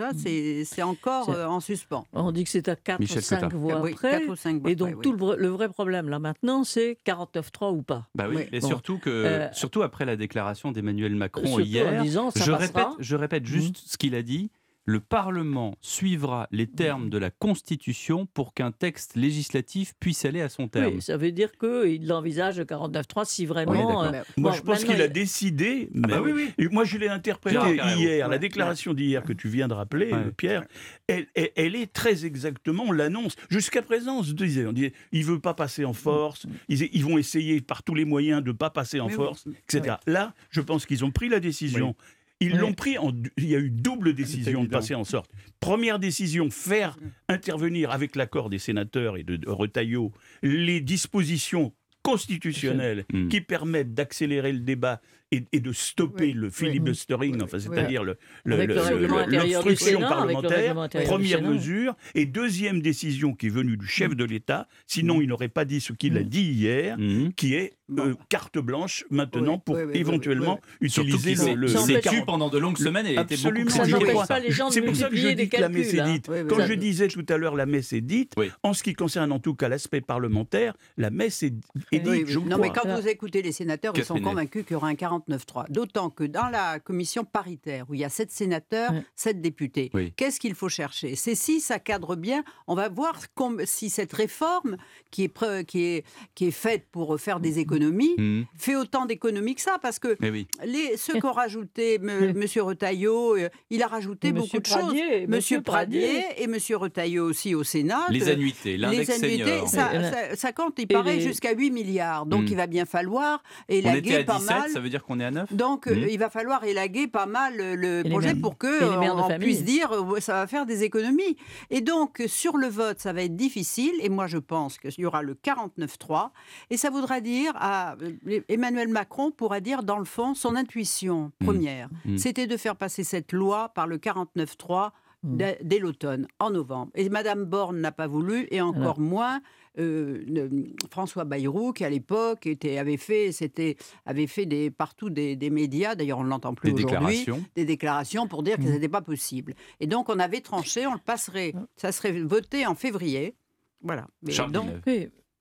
C'est 0.65 0.83
encore 0.83 1.29
en 1.29 1.59
suspens. 1.59 2.05
On 2.13 2.31
dit 2.31 2.43
que 2.43 2.49
c'est 2.49 2.67
à 2.67 2.75
4 2.75 3.01
ou 3.01 3.07
5 3.07 3.53
voix 3.53 3.81
près. 3.91 4.21
et 4.67 4.75
donc, 4.75 5.01
tout 5.01 5.13
le, 5.13 5.47
vrai 5.47 5.69
problème, 5.69 6.09
là, 6.09 6.19
maintenant, 6.19 6.63
c'est 6.63 6.97
49-3 7.05 7.73
ou 7.73 7.81
pas. 7.81 8.07
Bah 8.13 8.27
oui, 8.29 8.43
et 8.51 8.61
surtout, 8.61 8.97
que, 8.97 9.47
surtout 9.53 9.81
après 9.81 10.05
la 10.05 10.15
déclaration 10.15 10.71
d'Emmanuel 10.71 11.15
Macron 11.15 11.59
hier, 11.59 12.03
je, 12.05 12.51
répète, 12.51 12.87
je 12.99 13.15
répète 13.15 13.45
juste 13.45 13.77
ce 13.85 13.97
qu'il 13.97 14.15
a 14.15 14.21
dit 14.21 14.51
le 14.89 14.99
Parlement 14.99 15.77
suivra 15.81 16.47
les 16.51 16.65
termes 16.65 17.11
de 17.11 17.19
la 17.19 17.29
Constitution 17.29 18.25
pour 18.25 18.55
qu'un 18.55 18.71
texte 18.71 19.15
législatif 19.15 19.93
puisse 19.99 20.25
aller 20.25 20.41
à 20.41 20.49
son 20.49 20.67
terme. 20.67 20.95
Oui, 20.95 21.01
ça 21.01 21.15
veut 21.15 21.31
dire 21.31 21.51
qu'il 21.59 22.11
envisage 22.11 22.57
le 22.57 22.65
49.3 22.65 23.25
si 23.25 23.45
vraiment... 23.45 24.03
Euh, 24.03 24.23
moi, 24.35 24.51
je 24.51 24.61
pense 24.61 24.83
qu'il 24.83 24.99
a 24.99 25.07
décidé... 25.07 25.91
Ah 25.95 26.07
bah 26.07 26.21
oui, 26.23 26.31
oui. 26.57 26.67
Moi, 26.71 26.85
je 26.85 26.97
l'ai 26.97 27.07
interprété 27.07 27.79
hier. 27.97 28.27
La 28.27 28.39
déclaration 28.39 28.95
d'hier 28.95 29.23
que 29.23 29.33
tu 29.33 29.47
viens 29.47 29.67
de 29.67 29.75
rappeler, 29.75 30.11
Pierre, 30.37 30.65
elle, 31.07 31.27
est 31.55 31.93
très 31.93 32.25
exactement, 32.25 32.85
on 32.87 32.91
l'annonce. 32.91 33.35
Jusqu'à 33.51 33.83
présent, 33.83 34.19
on 34.19 34.23
se 34.23 34.33
disait, 34.33 34.65
on 34.65 34.73
disait 34.73 34.93
il 35.11 35.21
ne 35.21 35.25
veut 35.25 35.39
pas 35.39 35.53
passer 35.53 35.85
en 35.85 35.93
force, 35.93 36.45
mm. 36.45 36.51
ils, 36.69 37.03
vont 37.03 37.17
essayer 37.19 37.61
par 37.61 37.83
tous 37.83 37.93
les 37.93 38.05
moyens 38.05 38.41
de 38.43 38.47
ne 38.47 38.57
pas 38.57 38.71
passer 38.71 38.99
en 38.99 39.09
force, 39.09 39.45
etc. 39.67 39.97
Là, 40.07 40.33
je 40.49 40.61
pense 40.61 40.87
qu'ils 40.87 41.05
ont 41.05 41.11
pris 41.11 41.29
la 41.29 41.39
décision 41.39 41.95
ils 42.39 42.57
l'ont 42.57 42.73
pris 42.73 42.97
en. 42.97 43.13
Il 43.37 43.45
y 43.45 43.55
a 43.55 43.59
eu 43.59 43.69
double 43.69 44.13
décision 44.13 44.63
de 44.63 44.69
passer 44.69 44.95
en 44.95 45.03
sorte. 45.03 45.31
Première 45.59 45.99
décision, 45.99 46.49
faire 46.49 46.97
intervenir 47.27 47.91
avec 47.91 48.15
l'accord 48.15 48.49
des 48.49 48.59
sénateurs 48.59 49.17
et 49.17 49.23
de, 49.23 49.39
Retailleau 49.49 50.11
les 50.41 50.81
dispositions 50.81 51.73
constitutionnelles 52.01 53.05
mm. 53.11 53.27
qui 53.27 53.41
permettent 53.41 53.93
d'accélérer 53.93 54.53
le 54.53 54.59
débat 54.59 55.01
et, 55.31 55.59
de 55.59 55.71
stopper 55.71 56.33
le 56.33 56.49
filibustering, 56.49 57.41
enfin, 57.43 57.59
c'est-à-dire 57.59 58.03
l'obstruction 58.45 59.99
parlementaire, 59.99 60.75
première 61.05 61.41
mesure, 61.41 61.95
et 62.15 62.25
deuxième 62.25 62.81
décision 62.81 63.33
qui 63.33 63.47
est 63.47 63.51
venue 63.51 63.77
du 63.77 63.87
chef 63.87 64.15
de 64.15 64.23
l'État, 64.23 64.67
sinon 64.87 65.17
mm. 65.17 65.21
il 65.21 65.27
n'aurait 65.27 65.49
pas 65.49 65.65
dit 65.65 65.81
ce 65.81 65.93
qu'il 65.93 66.17
a 66.17 66.21
mm. 66.21 66.29
dit 66.29 66.51
hier, 66.51 66.97
mm. 66.97 67.33
qui 67.35 67.53
est 67.53 67.73
euh, 67.97 68.13
carte 68.29 68.59
blanche 68.59 69.03
maintenant 69.09 69.57
pour 69.57 69.79
éventuellement 69.79 70.59
utiliser 70.79 71.55
le, 71.55 71.67
le 71.67 72.25
pendant 72.25 72.49
de 72.49 72.57
longues 72.57 72.77
semaines 72.77 73.07
et 73.07 73.17
Absolument, 73.17 73.69
c'est 73.69 74.81
pour 74.81 74.95
ça 74.95 75.09
que 75.09 75.15
je 75.15 75.29
dis 75.29 75.49
que 75.49 75.59
la 75.59 75.69
messe 75.69 75.93
est 75.93 76.03
dite. 76.03 76.29
Quand 76.47 76.65
je 76.65 76.73
disais 76.73 77.07
tout 77.07 77.25
à 77.29 77.37
l'heure 77.37 77.55
la 77.55 77.65
messe 77.65 77.93
est 77.93 78.01
dite, 78.01 78.35
en 78.63 78.73
ce 78.73 78.83
qui 78.83 78.93
concerne 78.93 79.31
en 79.31 79.39
tout 79.39 79.55
cas 79.55 79.69
l'aspect 79.69 80.01
parlementaire, 80.01 80.75
la 80.97 81.09
messe 81.09 81.43
est, 81.43 81.53
dite. 81.91 82.35
non, 82.45 82.57
mais 82.57 82.69
quand 82.69 82.87
vous 82.87 83.07
écoutez 83.07 83.41
les 83.41 83.51
sénateurs, 83.51 83.93
ils 83.95 84.03
sont 84.03 84.19
convaincus 84.19 84.63
qu'il 84.65 84.73
y 84.73 84.75
aura 84.75 84.87
un 84.87 84.95
40 85.27 85.71
D'autant 85.71 86.09
que 86.09 86.23
dans 86.23 86.49
la 86.49 86.79
commission 86.79 87.23
paritaire, 87.23 87.85
où 87.89 87.93
il 87.93 87.99
y 88.01 88.03
a 88.03 88.09
sept 88.09 88.31
sénateurs, 88.31 88.91
sept 89.15 89.41
députés, 89.41 89.91
qu'est-ce 90.15 90.39
qu'il 90.39 90.55
faut 90.55 90.69
chercher? 90.69 91.15
C'est 91.15 91.35
si 91.35 91.59
ça 91.59 91.79
cadre 91.79 92.15
bien, 92.15 92.43
on 92.67 92.75
va 92.75 92.89
voir 92.89 93.19
si 93.65 93.89
cette 93.89 94.13
réforme 94.13 94.77
qui 95.11 95.23
est, 95.23 95.65
qui 95.65 95.83
est, 95.83 96.05
qui 96.35 96.47
est 96.47 96.51
faite 96.51 96.87
pour 96.91 97.19
faire 97.19 97.39
des 97.39 97.59
économies 97.59 98.15
mmh. 98.17 98.43
fait 98.55 98.75
autant 98.75 99.05
d'économies 99.05 99.55
que 99.55 99.61
ça. 99.61 99.77
Parce 99.81 99.99
que 99.99 100.17
les, 100.63 100.97
ceux 100.97 101.19
qu'ont 101.19 101.31
rajouté 101.31 101.95
M. 102.03 102.45
Retailleau, 102.57 103.37
euh, 103.37 103.49
il 103.69 103.81
a 103.83 103.87
rajouté 103.87 104.31
beaucoup 104.31 104.59
de 104.59 104.65
choses. 104.65 104.93
M. 104.95 105.63
Pradier 105.63 106.23
et 106.37 106.43
M. 106.43 106.57
Retailleau 106.75 107.25
aussi 107.25 107.55
au 107.55 107.63
Sénat. 107.63 108.07
Les 108.09 108.29
annuités, 108.29 108.77
l'index 108.77 109.19
senior. 109.19 109.67
Ça, 109.67 110.35
ça, 110.35 110.51
compte, 110.51 110.75
il 110.77 110.87
paraît, 110.87 111.19
jusqu'à 111.19 111.53
8 111.53 111.71
milliards. 111.71 112.25
Donc 112.25 112.43
mmh. 112.43 112.47
il 112.49 112.55
va 112.55 112.67
bien 112.67 112.85
falloir 112.85 113.43
élaguer 113.67 114.23
pas 114.23 114.39
mal. 114.39 114.69
Ça 114.69 114.79
veut 114.79 114.89
dire 114.89 115.03
qu'on 115.09 115.19
est 115.19 115.25
à 115.25 115.31
9 115.31 115.53
Donc 115.53 115.87
euh, 115.87 115.95
mmh. 115.95 116.09
il 116.09 116.19
va 116.19 116.29
falloir 116.29 116.63
élaguer 116.63 117.07
pas 117.07 117.25
mal 117.25 117.55
le 117.57 118.03
projet 118.09 118.35
pour 118.35 118.57
que 118.57 118.83
on, 118.83 119.39
puisse 119.39 119.63
dire 119.63 119.91
euh, 119.91 120.19
ça 120.19 120.33
va 120.33 120.47
faire 120.47 120.65
des 120.65 120.83
économies. 120.83 121.35
Et 121.69 121.81
donc 121.81 122.23
sur 122.27 122.57
le 122.57 122.67
vote, 122.67 122.99
ça 122.99 123.11
va 123.11 123.23
être 123.23 123.35
difficile. 123.35 123.93
Et 124.01 124.09
moi 124.09 124.27
je 124.27 124.37
pense 124.37 124.77
qu'il 124.77 124.99
y 124.99 125.05
aura 125.05 125.23
le 125.23 125.33
49-3. 125.33 126.29
Et 126.69 126.77
ça 126.77 126.89
voudra 126.89 127.21
dire, 127.21 127.53
à, 127.55 127.95
euh, 128.27 128.41
Emmanuel 128.47 128.87
Macron 128.87 129.31
pourra 129.31 129.59
dire 129.59 129.83
dans 129.83 129.97
le 129.97 130.05
fond 130.05 130.35
son 130.35 130.55
intuition 130.55 131.31
mmh. 131.41 131.45
première, 131.45 131.89
mmh. 132.05 132.17
c'était 132.17 132.47
de 132.47 132.57
faire 132.57 132.75
passer 132.75 133.03
cette 133.03 133.33
loi 133.33 133.69
par 133.69 133.87
le 133.87 133.97
49-3 133.97 134.91
dès 135.23 135.79
l'automne, 135.79 136.27
en 136.39 136.51
novembre. 136.51 136.91
Et 136.95 137.09
Madame 137.09 137.45
Borne 137.45 137.79
n'a 137.79 137.91
pas 137.91 138.07
voulu, 138.07 138.47
et 138.51 138.61
encore 138.61 138.99
moins 138.99 139.41
euh, 139.77 140.49
François 140.89 141.25
Bayrou, 141.25 141.73
qui 141.73 141.83
à 141.83 141.89
l'époque 141.89 142.47
avait 142.63 142.97
fait, 142.97 143.31
c'était, 143.31 143.77
avait 144.05 144.27
fait 144.27 144.45
des, 144.45 144.71
partout 144.71 145.09
des, 145.09 145.49
médias, 145.49 145.95
d'ailleurs 145.95 146.19
on 146.19 146.23
ne 146.23 146.29
l'entend 146.29 146.53
plus 146.53 146.71
aujourd'hui, 146.71 147.25
des 147.55 147.65
déclarations 147.65 148.27
pour 148.27 148.43
dire 148.43 148.57
que 148.57 148.63
ce 148.63 148.69
mmh. 148.69 148.71
n'était 148.71 148.89
pas 148.89 149.01
possible. 149.01 149.53
Et 149.79 149.87
donc 149.87 150.09
on 150.09 150.19
avait 150.19 150.41
tranché, 150.41 150.87
on 150.87 150.93
le 150.93 150.99
passerait, 150.99 151.53
ça 151.75 151.91
serait 151.91 152.11
voté 152.21 152.65
en 152.65 152.75
février. 152.75 153.35
Voilà. 153.81 154.07
donc, 154.51 154.67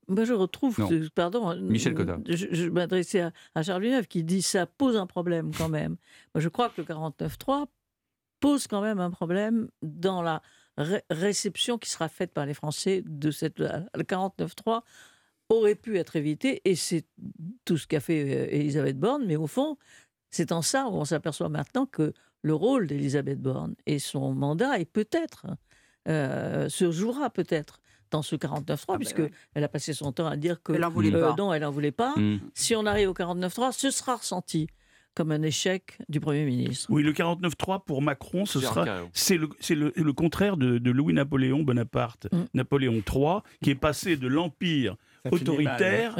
moi, 0.07 0.23
je 0.25 0.33
retrouve, 0.33 0.75
pardon, 1.13 1.55
Michel 1.61 1.95
Je, 2.27 2.47
je 2.49 2.67
m'adressais 2.67 3.29
à, 3.53 3.61
Charles 3.61 3.83
Villeneuve 3.83 4.07
qui 4.07 4.23
dit 4.23 4.41
ça 4.41 4.65
pose 4.65 4.97
un 4.97 5.05
problème 5.05 5.51
quand 5.55 5.69
même. 5.69 5.97
Moi, 6.33 6.41
je 6.41 6.49
crois 6.49 6.69
que 6.69 6.81
le 6.81 6.87
49.3 6.87 7.67
pose 8.39 8.67
quand 8.67 8.81
même 8.81 8.99
un 8.99 9.11
problème 9.11 9.69
dans 9.81 10.21
la 10.21 10.41
réception 11.09 11.77
qui 11.77 11.89
sera 11.89 12.07
faite 12.07 12.31
par 12.31 12.45
les 12.45 12.53
Français 12.53 13.03
de 13.05 13.31
cette 13.31 13.59
le 13.59 14.03
49.3 14.03 14.81
aurait 15.49 15.75
pu 15.75 15.97
être 15.97 16.15
évité 16.15 16.61
et 16.63 16.75
c'est 16.75 17.05
tout 17.65 17.77
ce 17.77 17.87
qu'a 17.87 17.99
fait 17.99 18.23
euh, 18.23 18.55
Elisabeth 18.55 18.97
Borne 18.97 19.25
mais 19.25 19.35
au 19.35 19.47
fond 19.47 19.77
c'est 20.29 20.51
en 20.51 20.61
ça 20.61 20.87
où 20.87 20.93
on 20.93 21.05
s'aperçoit 21.05 21.49
maintenant 21.49 21.85
que 21.85 22.13
le 22.41 22.53
rôle 22.53 22.87
d'Elisabeth 22.87 23.41
Borne 23.41 23.75
et 23.85 23.99
son 23.99 24.33
mandat 24.33 24.79
est 24.79 24.85
peut-être 24.85 25.47
euh, 26.07 26.69
se 26.69 26.91
jouera 26.91 27.29
peut-être 27.29 27.81
dans 28.11 28.21
ce 28.21 28.35
49.3, 28.35 28.85
ah 28.87 28.93
ben 28.93 28.97
puisque 28.97 29.21
elle 29.53 29.63
a 29.63 29.67
passé 29.67 29.93
son 29.93 30.11
temps 30.11 30.27
à 30.27 30.37
dire 30.37 30.63
que 30.63 30.73
elle 30.73 30.85
en 30.85 30.89
voulait 30.89 31.13
euh, 31.13 31.33
non, 31.37 31.53
elle 31.53 31.61
n'en 31.61 31.71
voulait 31.71 31.91
pas. 31.91 32.15
Mmh. 32.15 32.39
Si 32.55 32.75
on 32.75 32.85
arrive 32.85 33.09
au 33.09 33.13
49.3, 33.13 33.71
ce 33.71 33.91
sera 33.91 34.15
ressenti 34.15 34.67
comme 35.19 35.33
un 35.33 35.41
échec 35.41 35.97
du 36.07 36.21
Premier 36.21 36.45
ministre. 36.45 36.87
Oui, 36.89 37.03
le 37.03 37.11
49-3 37.11 37.83
pour 37.83 38.01
Macron, 38.01 38.45
ce 38.45 38.61
sera 38.61 38.85
c'est 39.11 39.35
le, 39.35 39.49
le, 39.69 39.91
le, 39.93 40.13
contraire 40.13 40.55
de, 40.55 40.77
de 40.77 40.91
Louis-Napoléon 40.91 41.61
Bonaparte, 41.61 42.29
mm. 42.31 42.43
Napoléon 42.53 43.03
III, 43.05 43.39
qui 43.61 43.71
est 43.71 43.75
passé 43.75 44.15
de 44.15 44.29
l'empire 44.29 44.95
autoritaire 45.31 46.15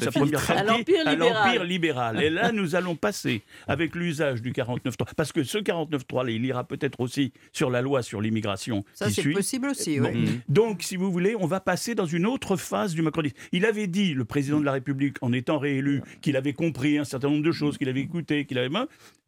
sa 0.00 0.10
première 0.10 0.50
à 0.50 0.62
l'empire 0.62 1.64
libéral. 1.64 2.22
Et 2.22 2.30
là, 2.30 2.52
nous 2.52 2.74
allons 2.74 2.96
passer 2.96 3.42
avec 3.66 3.94
l'usage 3.94 4.42
du 4.42 4.52
49.3. 4.52 5.14
Parce 5.16 5.32
que 5.32 5.44
ce 5.44 5.58
49.3, 5.58 6.30
il 6.30 6.44
ira 6.44 6.64
peut-être 6.64 7.00
aussi 7.00 7.32
sur 7.52 7.70
la 7.70 7.82
loi 7.82 8.02
sur 8.02 8.20
l'immigration. 8.20 8.84
Ça, 8.94 9.10
c'est 9.10 9.30
possible 9.30 9.68
aussi, 9.68 10.00
oui. 10.00 10.12
Mm. 10.12 10.40
Donc, 10.48 10.82
si 10.82 10.96
vous 10.96 11.10
voulez, 11.10 11.34
on 11.38 11.46
va 11.46 11.60
passer 11.60 11.94
dans 11.94 12.06
une 12.06 12.26
autre 12.26 12.56
phase 12.56 12.94
du 12.94 13.02
macronisme. 13.02 13.36
Il 13.52 13.66
avait 13.66 13.86
dit, 13.86 14.14
le 14.14 14.24
président 14.24 14.60
de 14.60 14.64
la 14.64 14.72
République, 14.72 15.16
en 15.22 15.32
étant 15.32 15.58
réélu, 15.58 16.02
qu'il 16.20 16.36
avait 16.36 16.52
compris 16.52 16.98
un 16.98 17.04
certain 17.04 17.28
nombre 17.28 17.44
de 17.44 17.52
choses, 17.52 17.78
qu'il 17.78 17.88
avait 17.88 18.00
écouté, 18.00 18.44
qu'il 18.44 18.58
avait. 18.58 18.68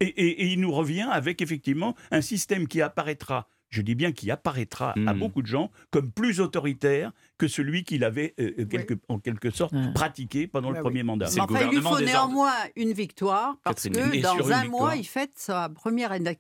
Et, 0.01 0.07
et, 0.07 0.43
et 0.43 0.47
il 0.47 0.61
nous 0.61 0.73
revient 0.73 1.07
avec 1.11 1.43
effectivement 1.43 1.95
un 2.11 2.21
système 2.21 2.67
qui 2.67 2.81
apparaîtra 2.81 3.49
je 3.71 3.83
dis 3.83 3.95
bien 3.95 4.13
qui 4.13 4.31
apparaîtra 4.31 4.91
à 5.07 5.15
Hmm. 5.15 5.19
beaucoup 5.19 5.43
de 5.43 5.47
gens 5.47 5.71
comme 5.91 6.11
plus 6.13 6.41
autoritaire 6.41 7.13
que 7.39 7.49
celui 7.49 7.83
qu'il 7.85 8.05
avait 8.05 8.35
euh, 8.41 8.53
euh, 8.59 8.97
en 9.09 9.19
quelque 9.19 9.51
sorte 9.51 9.73
Ouais. 9.73 9.93
pratiqué 9.95 10.47
pendant 10.47 10.69
Ouais, 10.69 10.75
le 10.75 10.79
oui. 10.81 10.83
premier 10.85 11.03
mandat. 11.03 11.27
C'est 11.27 11.37
Mais 11.37 11.43
enfin, 11.43 11.69
il 11.71 11.77
lui 11.79 11.83
faut 11.83 12.01
néanmoins 12.01 12.53
une 12.77 12.93
victoire 12.93 13.57
parce 13.65 13.83
Catherine, 13.83 14.11
que 14.13 14.23
dans 14.23 14.31
un 14.35 14.39
victoire. 14.63 14.69
mois, 14.69 14.97
il 14.97 15.05
fête 15.05 15.33
sa 15.35 15.69
première, 15.69 16.13
année- 16.13 16.37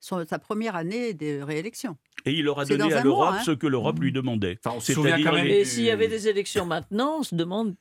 son- 0.00 0.24
sa 0.26 0.38
première 0.38 0.76
année 0.76 1.14
de 1.14 1.40
réélection. 1.42 1.96
Et 2.24 2.32
il 2.32 2.48
aura 2.48 2.64
donné 2.64 2.92
à 2.92 3.02
l'Europe 3.02 3.34
hein. 3.38 3.42
ce 3.44 3.50
que 3.52 3.66
l'Europe 3.66 3.98
lui 4.00 4.12
demandait. 4.12 4.58
Enfin, 4.64 4.76
on 4.76 4.80
se 4.80 4.92
souvient 4.92 5.10
C'est-à-dire 5.16 5.26
quand 5.30 5.36
même 5.36 5.46
les- 5.46 5.60
Et 5.60 5.64
s'il 5.64 5.84
y 5.84 5.90
avait 5.90 6.08
des 6.08 6.28
élections 6.28 6.66
maintenant, 6.66 7.18
on 7.18 7.22
se 7.22 7.34
demande 7.34 7.74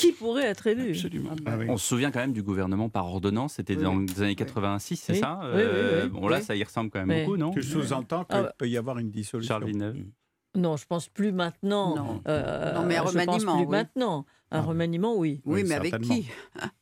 qui 0.00 0.12
pourrait 0.12 0.44
être 0.46 0.66
élu. 0.66 0.90
Absolument. 0.90 1.30
Ah 1.46 1.56
oui. 1.58 1.66
On 1.68 1.76
se 1.76 1.86
souvient 1.86 2.10
quand 2.10 2.20
même 2.20 2.32
du 2.32 2.42
gouvernement 2.42 2.88
par 2.88 3.06
ordonnance, 3.06 3.54
c'était 3.54 3.76
Oui, 3.76 3.82
dans 3.82 3.98
les 3.98 4.22
années 4.22 4.34
86, 4.34 4.96
c'est 4.96 5.12
Oui. 5.14 5.18
ça 5.18 5.38
Oui, 5.42 5.48
Euh, 5.54 6.02
oui, 6.04 6.10
oui. 6.12 6.20
Bon, 6.20 6.28
là, 6.28 6.38
Oui. 6.38 6.42
ça 6.44 6.56
y 6.56 6.64
ressemble 6.64 6.90
quand 6.90 7.04
même 7.04 7.10
Oui. 7.18 7.24
beaucoup, 7.24 7.36
non? 7.36 7.50
Tu 7.50 7.62
sous-entends 7.62 8.24
qu'il 8.24 8.36
Ah 8.38 8.52
peut 8.56 8.68
y 8.68 8.76
avoir 8.76 8.98
une 8.98 9.10
dissolution. 9.10 9.54
Charles 9.54 9.64
Villeneuve. 9.66 9.96
Non, 10.56 10.76
je 10.76 10.84
pense 10.86 11.08
plus 11.08 11.30
maintenant. 11.32 11.94
Non. 11.96 12.22
Euh, 12.26 12.74
Non, 12.74 12.84
mais 12.84 12.96
un 12.96 13.00
je 13.00 13.04
pense 13.04 13.12
remaniement, 13.12 13.56
plus 13.56 13.64
oui. 13.66 13.70
maintenant. 13.70 14.26
Un 14.50 14.58
Ah. 14.58 14.62
remaniement, 14.62 15.14
oui. 15.16 15.40
Oui, 15.44 15.62
Oui, 15.62 15.68
mais 15.68 15.76
avec 15.76 16.00
qui? 16.00 16.26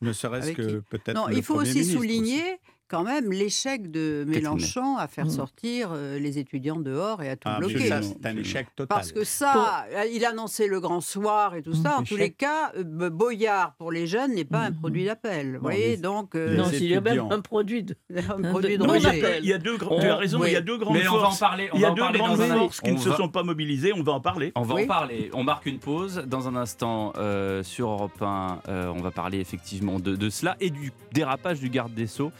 Ne 0.00 0.12
serait-ce 0.14 0.52
que 0.52 0.80
peut-être. 0.88 1.14
Non, 1.14 1.26
le 1.26 1.36
il 1.36 1.42
faut 1.42 1.56
aussi 1.56 1.84
souligner 1.84 2.42
quand 2.88 3.04
même 3.04 3.30
l'échec 3.32 3.90
de. 3.90 4.24
Mélenchon 4.26 4.96
à 4.96 5.06
faire 5.08 5.26
Mm. 5.26 5.30
sortir 5.30 5.90
euh, 5.92 6.18
les 6.18 6.38
étudiants 6.38 6.80
dehors 6.80 7.22
et 7.22 7.28
à 7.30 7.36
tout 7.36 7.48
Ah, 7.50 7.58
bloquer. 7.58 7.86
ça, 7.88 8.00
c'est 8.02 8.24
un 8.26 8.36
échec 8.36 8.66
total. 8.74 8.88
Parce 8.88 9.12
que 9.12 9.24
ça, 9.24 9.86
euh, 9.92 10.04
il 10.12 10.24
annonçait 10.24 10.66
le 10.66 10.80
grand 10.80 11.00
soir 11.00 11.54
et 11.54 11.62
tout 11.62 11.70
Mm. 11.72 11.82
ça. 11.82 11.98
En 11.98 12.02
tous 12.02 12.16
les 12.16 12.30
cas, 12.30 12.72
euh, 12.76 13.10
Boyard 13.10 13.74
pour 13.78 13.92
les 13.92 14.06
jeunes 14.06 14.34
n'est 14.34 14.44
pas 14.44 14.60
un 14.60 14.70
Mm. 14.70 14.76
produit 14.76 15.04
d'appel. 15.04 15.46
Vous 15.48 15.52
Non, 15.54 15.60
voyez, 15.60 15.96
donc 15.96 16.34
euh, 16.34 16.56
non, 16.56 16.64
s'il 16.64 16.84
y 16.88 16.94
a 16.94 17.00
même 17.00 17.14
étudiants. 17.18 17.30
un 17.30 17.40
produit 17.40 17.82
de. 17.82 17.94
un 18.16 18.50
produit 18.50 18.78
de 18.78 18.84
non, 18.84 18.94
il 18.94 19.02
y 19.02 19.06
a 19.06 19.12
deux- 19.12 19.38
il 19.42 19.48
y 19.48 19.52
a 19.52 19.58
deux 19.58 19.76
grands. 19.76 19.96
On- 19.96 20.00
Tu 20.00 20.06
as 20.06 20.16
raison, 20.16 20.40
oui. 20.40 20.48
il 20.48 20.52
y 20.52 20.56
a 20.56 20.60
deux 20.60 20.78
grandes 20.78 20.96
Mais 20.96 21.06
on 21.08 21.16
va 21.18 21.28
en 21.28 21.34
parler, 21.36 21.68
on 21.72 21.76
Il 21.76 21.80
y 21.80 21.82
va 21.82 21.88
a 21.88 21.90
en 21.90 21.94
deux 21.94 22.02
parler 22.02 22.18
grandes 22.18 22.38
forces 22.40 22.80
qui 22.80 22.90
on 22.90 22.94
ne 22.94 22.98
se 22.98 23.12
sont 23.12 23.28
pas 23.28 23.42
mobilisées. 23.42 23.92
On 23.94 24.02
va 24.02 24.12
en 24.12 24.20
parler. 24.20 24.52
On 24.54 24.62
va 24.62 24.74
Oui. 24.74 24.84
en 24.84 24.86
parler. 24.86 25.30
On 25.34 25.44
marque 25.44 25.66
une 25.66 25.78
pause. 25.78 26.22
Dans 26.26 26.48
un 26.48 26.56
instant, 26.56 27.12
euh, 27.18 27.62
sur 27.62 27.88
Europe 27.90 28.20
1, 28.22 28.60
euh, 28.68 28.92
on 28.96 29.00
va 29.00 29.10
parler 29.10 29.38
effectivement 29.40 29.98
de, 30.00 30.16
de 30.16 30.30
cela 30.30 30.56
et 30.60 30.70
du 30.70 30.92
dérapage 31.12 31.60
du 31.60 31.68
garde 31.70 31.92
des 31.94 32.06
Sceaux 32.06 32.32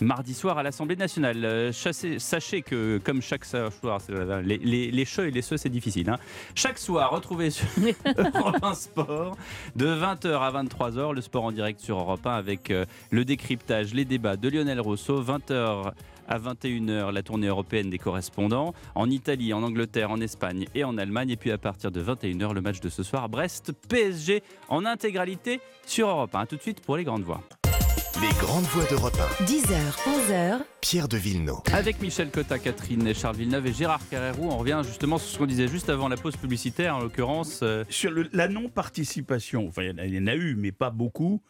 mardi 0.00 0.34
soir 0.34 0.58
à 0.58 0.62
l'Assemblée 0.62 0.96
nationale. 0.96 1.44
Euh, 1.44 1.72
chassez- 1.72 2.18
sachez 2.18 2.62
que, 2.62 2.98
comme 3.04 3.22
chaque 3.22 3.44
soir, 3.44 3.70
c'est- 4.00 4.12
les, 4.42 4.58
les, 4.58 4.90
les 4.90 5.04
cheux 5.04 5.28
et 5.28 5.30
les 5.30 5.42
ceux, 5.42 5.56
c'est 5.56 5.68
difficile. 5.68 6.10
hein. 6.10 6.18
Chaque 6.54 6.78
soir, 6.78 7.10
retrouvez 7.10 7.50
sur 7.50 7.66
Europe 8.36 8.56
1 8.62 8.74
Sport 8.74 9.36
de 9.74 9.86
20h 9.86 10.32
à 10.38 10.50
23h, 10.62 11.14
le 11.14 11.20
sport 11.20 11.44
en 11.44 11.52
direct 11.52 11.80
sur 11.80 11.98
Europe 11.98 12.26
1 12.26 12.32
avec 12.34 12.70
euh, 12.70 12.84
le 13.10 13.24
décryptage, 13.24 13.94
les 13.94 14.04
débats 14.04 14.36
de 14.36 14.48
Lionel 14.48 14.80
Rousseau. 14.80 15.22
20h 15.22 15.92
à 16.28 16.38
21h, 16.40 17.12
la 17.12 17.22
tournée 17.22 17.46
européenne 17.46 17.88
des 17.88 17.98
correspondants. 17.98 18.74
En 18.96 19.08
Italie, 19.10 19.52
en 19.54 19.62
Angleterre, 19.62 20.10
en 20.10 20.20
Espagne 20.20 20.66
et 20.74 20.82
en 20.82 20.98
Allemagne. 20.98 21.30
Et 21.30 21.36
puis 21.36 21.52
à 21.52 21.58
partir 21.58 21.90
de 21.92 22.02
21h, 22.02 22.52
le 22.52 22.60
match 22.60 22.80
de 22.80 22.88
ce 22.88 23.02
soir, 23.04 23.28
Brest-PSG 23.28 24.42
en 24.68 24.84
intégralité 24.84 25.60
sur 25.86 26.08
Europe 26.08 26.34
1. 26.34 26.40
A 26.40 26.46
tout 26.46 26.56
de 26.56 26.62
suite 26.62 26.80
pour 26.80 26.96
les 26.96 27.04
grandes 27.04 27.22
voix. 27.22 27.42
Les 28.20 28.28
grandes 28.40 28.64
voix 28.66 28.84
d'Europe 28.86 29.16
10h, 29.42 29.76
11h, 30.06 30.32
1. 30.32 30.64
Pierre 30.80 31.08
de 31.08 31.16
Villeneuve. 31.16 31.60
Avec 31.72 32.00
Michel 32.00 32.30
Cotta, 32.30 32.58
Catherine 32.58 33.06
et 33.06 33.14
Charles 33.14 33.36
Villeneuve 33.36 33.66
et 33.66 33.72
Gérard 33.72 34.00
Carrérou, 34.08 34.48
on 34.50 34.56
revient 34.56 34.80
justement 34.86 35.18
sur 35.18 35.28
ce 35.30 35.38
qu'on 35.38 35.46
disait 35.46 35.68
juste 35.68 35.90
avant 35.90 36.08
la 36.08 36.16
pause 36.16 36.36
publicitaire, 36.36 36.96
en 36.96 37.00
l'occurrence. 37.00 37.60
euh, 37.62 37.84
Sur 37.90 38.10
le- 38.10 38.28
la 38.32 38.48
non-participation, 38.48 39.66
enfin 39.68 39.82
il 39.82 40.14
y 40.14 40.18
en 40.18 40.26
a 40.26 40.34
eu, 40.34 40.54
mais 40.56 40.72
pas 40.72 40.90
beaucoup. 40.90 41.42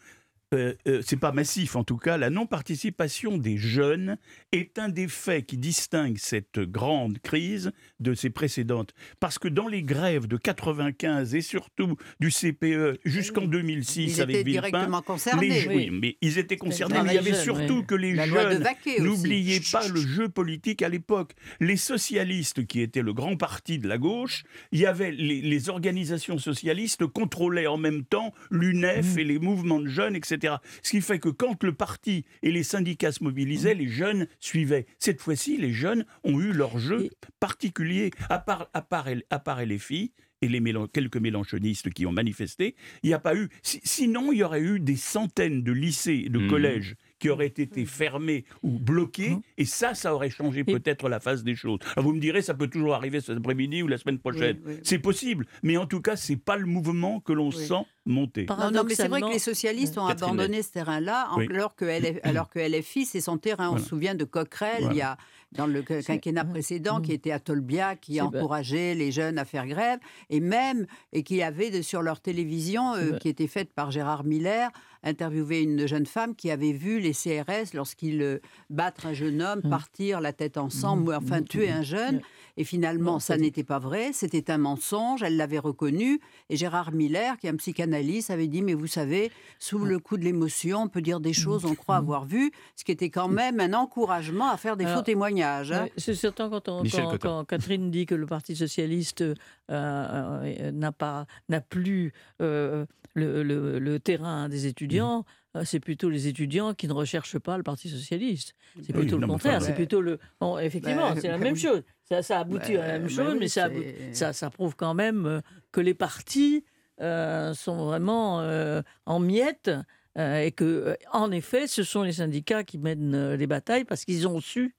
Euh, 0.55 0.75
euh, 0.87 1.03
c'est 1.05 1.17
pas 1.17 1.33
massif 1.33 1.75
en 1.75 1.83
tout 1.83 1.97
cas, 1.97 2.17
la 2.17 2.31
non-participation 2.31 3.37
des 3.37 3.57
jeunes 3.57 4.17
est 4.53 4.79
un 4.79 4.89
des 4.89 5.09
faits 5.09 5.45
qui 5.45 5.59
distingue 5.59 6.19
cette 6.19 6.61
grande 6.61 7.19
crise 7.19 7.73
de 7.99 8.15
ses 8.15 8.31
précédentes. 8.31 8.95
Parce 9.19 9.41
que 9.41 9.49
dans 9.49 9.67
les 9.67 9.83
grèves 9.83 10.29
de 10.29 10.37
95 10.37 11.35
et 11.35 11.41
surtout 11.41 11.97
du 12.21 12.31
CPE 12.31 13.01
jusqu'en 13.05 13.47
2006 13.47 14.19
Ils 14.19 14.21
avec 14.23 14.37
étaient 14.37 14.45
Villepin, 14.45 14.69
directement 14.69 15.03
concernés. 15.03 15.49
les, 15.49 15.67
oui. 15.67 15.75
oui, 15.75 15.91
mais 15.91 16.17
ils 16.21 16.39
étaient 16.39 16.57
concernés, 16.57 17.03
mais 17.03 17.11
il 17.11 17.15
y 17.15 17.19
avait 17.19 17.35
surtout 17.35 17.79
oui. 17.79 17.87
que 17.87 17.95
les 17.97 18.15
La 18.15 18.27
jeunes. 18.27 18.65
N'oubliez 19.01 19.61
pas 19.73 19.89
le 19.89 20.01
jeu 20.01 20.29
politique 20.29 20.83
à 20.83 20.89
l'époque. 20.89 21.33
Les 21.59 21.77
socialistes, 21.77 22.67
qui 22.67 22.83
étaient 22.83 23.03
le 23.03 23.13
grand 23.13 23.37
parti 23.37 23.81
de 23.81 23.89
la 23.89 23.99
gauche, 23.99 24.45
il 24.71 24.79
y 24.79 24.87
avait 24.87 25.11
les, 25.11 25.43
les 25.43 25.69
organisations 25.69 26.39
socialistes 26.39 27.05
contrôlaient 27.07 27.67
en 27.67 27.79
même 27.79 28.05
temps 28.05 28.33
l'UNEF 28.53 29.17
et 29.17 29.25
les 29.25 29.41
mouvements 29.41 29.81
de 29.81 29.89
jeunes, 29.89 30.15
etc. 30.15 30.36
Ce 30.83 30.91
qui 30.91 31.01
fait 31.01 31.19
que 31.19 31.29
quand 31.29 31.63
le 31.65 31.73
parti 31.73 32.25
et 32.43 32.51
les 32.51 32.63
syndicats 32.63 33.13
se 33.13 33.23
mobilisaient, 33.25 33.75
les 33.75 33.89
jeunes 33.89 34.27
suivaient. 34.41 34.87
Cette 34.99 35.21
fois-ci, 35.21 35.57
les 35.57 35.73
jeunes 35.73 36.05
ont 36.25 36.41
eu 36.41 36.53
leur 36.53 36.79
jeu 36.79 37.05
Et- 37.05 37.11
particulier, 37.41 38.11
à 38.29 38.39
part, 38.39 38.69
à 38.75 38.83
part, 38.83 39.09
à 39.31 39.39
part 39.39 39.61
LFI 39.61 40.13
et 40.43 40.49
les 40.49 40.61
mélan- 40.61 40.87
quelques 40.87 41.17
mélanchonistes 41.17 41.91
qui 41.91 42.05
ont 42.07 42.13
manifesté, 42.13 42.75
il 43.03 43.09
n'y 43.09 43.15
a 43.15 43.19
pas 43.19 43.35
eu. 43.35 43.49
si- 43.63 43.81
sinon, 43.85 44.33
il 44.33 44.39
y 44.39 44.43
aurait 44.43 44.61
eu 44.63 44.81
des 44.81 44.97
centaines 44.97 45.63
de 45.63 45.73
lycées 45.73 46.25
et 46.27 46.29
de 46.29 46.39
Mhm. 46.39 46.49
collèges 46.51 46.95
qui 47.19 47.31
auraient 47.31 47.47
été 47.47 47.87
fermés 47.87 48.45
ou 48.63 48.79
bloqués, 48.79 49.31
Mhm. 49.31 49.41
et 49.59 49.65
ça, 49.65 49.95
ça 49.95 50.15
aurait 50.15 50.31
changé 50.31 50.65
peut-être 50.65 51.09
la 51.09 51.21
face 51.21 51.43
des 51.45 51.55
choses. 51.55 51.79
Alors 51.97 52.05
vous 52.07 52.13
me 52.15 52.21
direz, 52.21 52.43
ça 52.43 52.55
peut 52.55 52.69
toujours 52.69 52.95
arriver 52.95 53.21
cet 53.21 53.39
après-midi 53.39 53.83
ou 53.83 53.87
la 53.89 53.99
semaine 53.99 54.19
prochaine. 54.19 54.59
Oui, 54.67 54.75
oui. 54.75 54.81
C'est 54.83 54.99
possible, 54.99 55.47
mais 55.63 55.77
en 55.77 55.87
tout 55.87 56.01
cas, 56.01 56.17
c'est 56.17 56.37
pas 56.37 56.57
le 56.57 56.67
mouvement 56.67 57.21
que 57.21 57.33
l'on 57.33 57.49
Oui. 57.49 57.67
sent 57.67 57.85
monter. 58.05 58.47
Non, 58.49 58.71
non, 58.71 58.85
mais 58.85 58.95
c'est 58.95 59.09
vrai 59.09 59.21
que 59.21 59.33
les 59.33 59.39
socialistes 59.39 59.99
ont 59.99 60.07
Catherine 60.07 60.35
abandonné 60.35 60.63
ce 60.63 60.71
terrain-là, 60.73 61.29
alors, 61.51 61.75
que 61.75 61.85
LF 61.87 62.19
alors 62.23 62.49
que 62.51 62.59
LFI, 62.61 63.05
c'est 63.07 63.21
son 63.21 63.39
terrain. 63.39 63.67
On 63.67 63.71
Voilà. 63.71 63.83
se 63.85 63.89
souvient 63.89 64.15
de 64.15 64.25
Coquerel, 64.25 64.77
Voilà. 64.81 64.95
il 64.95 64.99
y 64.99 65.03
a, 65.03 65.17
dans 65.53 65.67
le 65.67 65.83
quinquennat 65.83 66.45
Mm. 66.45 66.51
précédent, 66.51 66.99
Mm. 66.99 67.03
qui 67.03 67.13
était 67.13 67.31
à 67.33 67.41
Tolbiac, 67.41 68.01
qui 68.03 68.21
encourageait 68.21 68.95
les 68.95 69.11
jeunes 69.11 69.39
à 69.39 69.45
faire 69.45 69.67
grève, 69.67 69.99
et 70.31 70.41
même, 70.41 70.87
et 71.13 71.23
qui 71.23 71.43
avait 71.43 71.71
de- 71.71 71.83
sur 71.83 72.03
leur 72.03 72.21
télévision, 72.21 72.95
euh, 72.95 73.17
qui 73.19 73.29
était 73.29 73.47
faite 73.49 73.73
par 73.73 73.91
Gérard 73.91 74.25
Miller, 74.25 74.71
interviewé 75.07 75.63
une 75.63 75.87
jeune 75.87 76.05
femme 76.07 76.35
qui 76.35 76.51
avait 76.51 76.73
vu 76.73 77.01
les 77.01 77.13
CRS, 77.13 77.73
lorsqu'ils 77.75 78.21
euh, 78.23 78.39
battent 78.69 79.05
un 79.07 79.13
jeune 79.15 79.41
homme, 79.41 79.61
Mm. 79.65 79.71
partir 79.71 80.21
la 80.21 80.33
tête 80.35 80.59
ensemble, 80.59 81.05
Mm. 81.05 81.09
ou 81.09 81.13
enfin 81.15 81.41
Mm. 81.41 81.45
tuer 81.45 81.71
un 81.71 81.83
jeune. 81.83 82.21
Et 82.59 82.65
finalement, 82.65 83.19
ça 83.21 83.37
n'était 83.37 83.65
pas 83.65 83.79
vrai, 83.79 84.13
c'était 84.15 84.51
un 84.51 84.57
mensonge, 84.59 85.23
elle 85.23 85.37
l'avait 85.37 85.59
reconnu. 85.59 86.21
Et 86.49 86.57
Gérard 86.57 86.93
Miller, 86.93 87.37
qui 87.39 87.47
est 87.47 87.51
un 87.51 87.57
psychanalyste, 87.57 88.31
avait 88.31 88.47
dit, 88.49 88.63
mais 88.63 88.73
vous 88.75 88.87
savez, 88.87 89.31
sous 89.59 89.85
le 89.85 89.99
coup 89.99 90.17
de 90.17 90.25
l'émotion, 90.25 90.83
on 90.85 90.89
peut 90.89 91.03
dire 91.03 91.21
des 91.21 91.35
choses, 91.35 91.65
on 91.67 91.75
croit 91.75 91.97
avoir 91.97 92.25
vu, 92.25 92.51
ce 92.75 92.85
qui 92.85 92.93
était 92.93 93.11
quand 93.11 93.29
même 93.29 93.61
un 93.61 93.75
encouragement 93.75 94.49
à 94.51 94.57
faire 94.57 94.77
des 94.79 94.85
Alors, 94.87 94.99
faux 94.99 95.03
témoignages. 95.05 95.71
hein. 95.73 95.89
C'est 95.99 96.15
certain 96.15 96.49
quand, 96.49 96.69
on- 96.71 96.83
Michel 96.83 97.05
quand- 97.05 97.11
Cotta. 97.13 97.29
quand 97.29 97.45
Catherine 97.45 97.91
dit 97.91 98.07
que 98.07 98.15
le 98.15 98.27
Parti 98.27 98.57
socialiste 98.57 99.21
euh, 99.21 99.35
euh, 99.71 100.71
n'a 100.73 100.93
pas 100.93 101.27
n'a 101.49 101.61
plus 101.61 102.13
euh, 102.41 102.87
le, 103.17 103.43
le- 103.43 103.79
le 103.81 103.99
terrain 104.01 104.49
des 104.49 104.67
étudiants. 104.67 105.25
euh, 105.57 105.63
C'est 105.65 105.81
plutôt 105.81 106.09
les 106.11 106.29
étudiants 106.29 106.75
qui 106.75 106.87
ne 106.87 106.93
recherchent 106.93 107.39
pas 107.39 107.57
le 107.57 107.63
Parti 107.65 107.89
socialiste. 107.89 108.55
C'est 108.83 108.95
Oui, 108.95 109.01
plutôt 109.03 109.19
le 109.19 109.27
contraire. 109.27 109.57
enfin, 109.57 109.65
C'est 109.65 109.71
ouais. 109.71 109.77
plutôt 109.77 110.01
le. 110.01 110.19
Bon, 110.41 110.59
effectivement, 110.59 111.11
Bah, 111.15 111.21
c'est 111.21 111.29
la 111.29 111.39
bah 111.39 111.45
même 111.45 111.55
oui. 111.55 111.61
chose. 111.61 111.83
Ça, 112.05 112.23
ça 112.23 112.41
aboutit 112.41 112.77
à 112.77 112.87
la 112.87 112.93
même 112.99 113.03
Bah, 113.05 113.09
chose, 113.09 113.33
oui, 113.33 113.39
mais 113.41 113.49
ça, 113.49 113.69
c'est- 113.69 114.15
ça, 114.15 114.33
ça 114.33 114.51
prouve 114.51 114.77
quand 114.77 114.95
même 114.95 115.27
euh, 115.27 115.41
que 115.73 115.81
les 115.81 115.95
partis 115.95 116.65
euh, 117.01 117.53
sont 117.55 117.87
vraiment 117.87 118.41
euh, 118.41 118.81
en 119.07 119.19
miettes 119.19 119.71
et 120.19 120.51
que, 120.53 120.97
en 121.13 121.31
effet, 121.31 121.67
ce 121.67 121.83
sont 121.83 122.03
les 122.03 122.13
syndicats 122.13 122.65
qui 122.65 122.79
mènent 122.79 123.35
les 123.35 123.47
batailles 123.47 123.85
parce 123.85 124.07
qu'ils 124.07 124.27
ont 124.27 124.41
su 124.41 124.75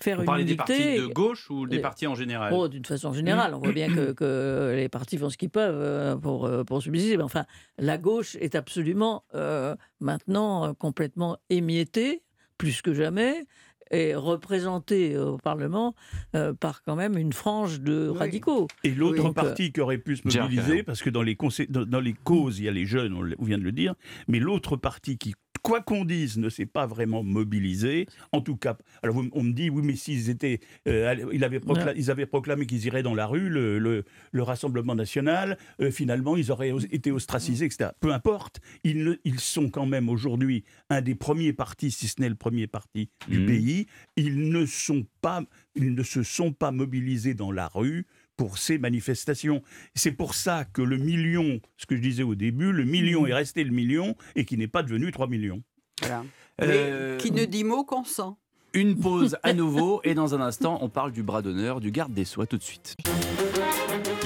faire 0.00 0.20
On 0.26 0.36
une 0.36 0.46
des 0.46 0.54
partis 0.56 0.96
de 0.96 1.06
gauche 1.06 1.50
ou 1.50 1.66
des 1.66 1.76
Les- 1.76 1.82
partis 1.82 2.06
en 2.06 2.14
général 2.14 2.52
Oh, 2.54 2.68
d'une 2.68 2.84
façon 2.84 3.12
générale, 3.12 3.52
on 3.54 3.58
voit 3.58 3.72
bien 3.72 3.88
que, 3.88 4.12
que 4.16 4.72
les 4.76 4.88
partis 4.88 5.18
font 5.18 5.28
ce 5.30 5.36
qu'ils 5.36 5.50
peuvent 5.50 5.74
euh, 5.80 6.16
pour, 6.16 6.46
euh, 6.46 6.64
pour 6.64 6.82
subsister. 6.82 7.16
Mais 7.16 7.22
enfin, 7.24 7.44
la 7.78 7.98
gauche 7.98 8.36
est 8.40 8.54
absolument 8.54 9.24
euh, 9.34 9.74
maintenant 10.00 10.72
complètement 10.74 11.38
émiettée, 11.50 12.22
plus 12.58 12.80
que 12.82 12.94
jamais, 12.94 13.46
et 13.90 14.14
représentée 14.14 15.16
au 15.16 15.38
Parlement 15.38 15.94
euh, 16.36 16.52
par 16.52 16.82
quand 16.82 16.94
même 16.94 17.16
une 17.16 17.32
frange 17.32 17.80
de 17.80 18.10
Oui. 18.12 18.18
radicaux. 18.18 18.68
Et 18.84 18.90
l'autre 18.90 19.24
Oui. 19.24 19.32
parti 19.32 19.72
qui 19.72 19.80
aurait 19.80 19.96
pu 19.98 20.16
se 20.16 20.22
mobiliser, 20.28 20.82
parce 20.82 21.00
que 21.02 21.08
dans 21.10 21.22
les, 21.22 21.34
consé- 21.36 21.70
dans, 21.70 21.86
dans 21.86 22.00
les 22.00 22.12
causes, 22.12 22.58
il 22.58 22.66
y 22.66 22.68
a 22.68 22.72
les 22.72 22.84
jeunes, 22.84 23.14
on, 23.14 23.28
on 23.38 23.44
vient 23.44 23.56
de 23.58 23.62
le 23.62 23.72
dire, 23.72 23.94
mais 24.28 24.40
l'autre 24.40 24.76
parti 24.76 25.16
qui, 25.16 25.34
quoi 25.62 25.80
qu'on 25.82 26.04
dise, 26.04 26.38
ne 26.38 26.48
s'est 26.48 26.66
pas 26.66 26.86
vraiment 26.86 27.22
mobilisé, 27.22 28.06
en 28.32 28.40
tout 28.40 28.56
cas, 28.56 28.76
alors 29.02 29.16
on 29.32 29.42
me 29.42 29.52
dit, 29.52 29.70
oui, 29.70 29.82
mais 29.84 29.96
s'ils 29.96 30.30
étaient, 30.30 30.60
euh, 30.86 31.14
ils, 31.32 31.44
avaient 31.44 31.58
procla- 31.58 31.86
Ouais. 31.86 31.94
ils 31.96 32.10
avaient 32.10 32.26
proclamé 32.26 32.66
qu'ils 32.66 32.84
iraient 32.86 33.02
dans 33.02 33.14
la 33.14 33.26
rue, 33.26 33.48
le, 33.48 33.78
le- 33.78 34.04
le 34.32 34.42
Rassemblement 34.42 34.94
national, 34.94 35.58
euh, 35.80 35.90
finalement, 35.90 36.36
ils 36.36 36.50
auraient 36.50 36.72
été 36.90 37.10
ostracisés, 37.12 37.66
etc. 37.66 37.90
Peu 38.00 38.12
importe, 38.12 38.60
ils, 38.84 39.02
ne- 39.04 39.16
ils 39.24 39.40
sont 39.40 39.68
quand 39.70 39.86
même 39.86 40.08
aujourd'hui 40.08 40.64
un 40.90 41.00
des 41.02 41.14
premiers 41.14 41.52
partis, 41.52 41.90
si 41.90 42.08
ce 42.08 42.20
n'est 42.20 42.28
le 42.28 42.34
premier 42.34 42.66
parti 42.66 43.08
du 43.28 43.40
Mhm. 43.40 43.46
pays, 43.46 43.86
ils 44.16 44.48
ne 44.50 44.66
sont 44.66 45.06
pas, 45.20 45.42
ils 45.74 45.94
ne 45.94 46.02
se 46.02 46.22
sont 46.22 46.52
pas 46.52 46.70
mobilisés 46.70 47.34
dans 47.34 47.52
la 47.52 47.68
rue 47.68 48.06
pour 48.38 48.56
ces 48.56 48.78
manifestations. 48.78 49.62
C'est 49.94 50.12
pour 50.12 50.32
ça 50.32 50.64
que 50.64 50.80
le 50.80 50.96
million, 50.96 51.60
ce 51.76 51.84
que 51.84 51.96
je 51.96 52.00
disais 52.00 52.22
au 52.22 52.36
début, 52.36 52.72
le 52.72 52.84
million 52.84 53.26
est 53.26 53.34
resté 53.34 53.64
le 53.64 53.72
million 53.72 54.16
et 54.36 54.46
qui 54.46 54.56
n'est 54.56 54.68
pas 54.68 54.82
devenu 54.82 55.12
3 55.12 55.26
millions. 55.26 55.62
Voilà. 56.00 56.24
Euh, 56.62 57.18
Qui 57.18 57.32
ne 57.32 57.44
dit 57.44 57.64
mot 57.64 57.84
qu'on 57.84 58.04
sent. 58.04 58.32
Une 58.72 58.96
pause 59.00 59.36
à 59.42 59.52
nouveau 59.52 60.00
et 60.04 60.14
dans 60.14 60.34
un 60.34 60.40
instant, 60.40 60.78
on 60.80 60.88
parle 60.88 61.12
du 61.12 61.22
bras 61.22 61.42
d'honneur 61.42 61.80
du 61.80 61.90
garde 61.90 62.14
des 62.14 62.24
Sceaux. 62.24 62.46
Tout 62.46 62.56
de 62.56 62.62
suite. 62.62 62.96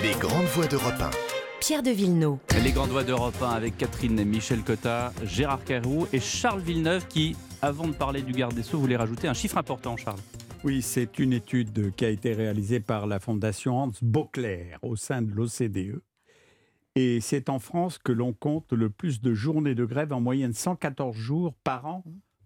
Les 0.02 0.12
grandes 0.20 0.46
voix 0.46 0.66
d'Europe 0.66 1.00
1. 1.00 1.10
Pierre 1.60 1.82
de 1.82 1.90
Villeneuve. 1.90 2.38
Les 2.62 2.72
grandes 2.72 2.90
voix 2.90 3.04
d'Europe 3.04 3.40
1 3.40 3.48
avec 3.48 3.78
Catherine 3.78 4.18
et 4.18 4.24
Michel 4.24 4.62
Cotta, 4.62 5.12
Gérard 5.24 5.64
Carrou 5.64 6.06
et 6.12 6.20
Charles 6.20 6.60
Villeneuve 6.60 7.06
qui, 7.06 7.34
avant 7.62 7.86
de 7.86 7.94
parler 7.94 8.20
du 8.20 8.32
garde 8.32 8.54
des 8.54 8.62
Sceaux, 8.62 8.78
voulait 8.78 8.96
rajouter 8.96 9.28
un 9.28 9.34
chiffre 9.34 9.56
important, 9.56 9.96
Charles. 9.96 10.18
Oui, 10.64 10.80
c'est 10.80 11.18
une 11.18 11.32
étude 11.32 11.92
qui 11.96 12.04
a 12.04 12.08
été 12.08 12.34
réalisée 12.34 12.78
par 12.78 13.08
la 13.08 13.18
Fondation 13.18 13.78
Hans 13.78 13.92
Beauclerc 14.00 14.78
au 14.82 14.94
sein 14.94 15.20
de 15.20 15.32
l'OCDE. 15.32 16.00
Et 16.94 17.20
c'est 17.20 17.48
en 17.48 17.58
France 17.58 17.98
que 17.98 18.12
l'on 18.12 18.32
compte 18.32 18.72
le 18.72 18.88
plus 18.88 19.20
de 19.20 19.34
journées 19.34 19.74
de 19.74 19.84
grève, 19.84 20.12
en 20.12 20.20
moyenne 20.20 20.52
114 20.52 21.16
jours 21.16 21.54
par 21.64 21.86
an 21.86 22.04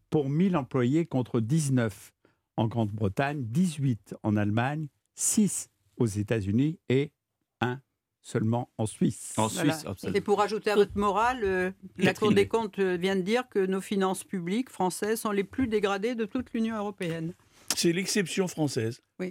pour 0.09 0.31
1000 0.31 0.57
employés 0.57 1.05
contre 1.05 1.41
19 1.41 2.15
en 2.57 2.69
Grande-Bretagne, 2.69 3.45
18 3.45 4.15
en 4.23 4.37
Allemagne, 4.37 4.89
6 5.15 5.69
aux 5.99 6.07
États-Unis 6.07 6.79
et 6.89 7.13
1 7.61 7.81
seulement 8.23 8.71
en 8.79 8.87
Suisse. 8.87 9.35
En 9.37 9.51
Suisse, 9.51 9.85
Et 10.15 10.23
pour 10.23 10.41
ajouter 10.41 10.71
à 10.71 10.75
votre 10.75 10.97
morale, 10.97 11.41
euh, 11.45 11.71
la 11.99 12.15
Cour 12.15 12.33
des 12.33 12.49
comptes 12.49 12.81
vient 12.81 13.15
de 13.15 13.21
dire 13.21 13.47
que 13.49 13.59
nos 13.59 13.83
finances 13.83 14.25
publiques 14.25 14.71
françaises 14.71 15.21
sont 15.21 15.33
les 15.33 15.45
plus 15.45 15.69
dégradées 15.69 16.15
de 16.15 16.25
toute 16.25 16.53
l'Union 16.55 16.77
européenne. 16.77 17.35
C'est 17.77 17.93
l'exception 17.93 18.49
française. 18.49 19.03
Oui. 19.19 19.25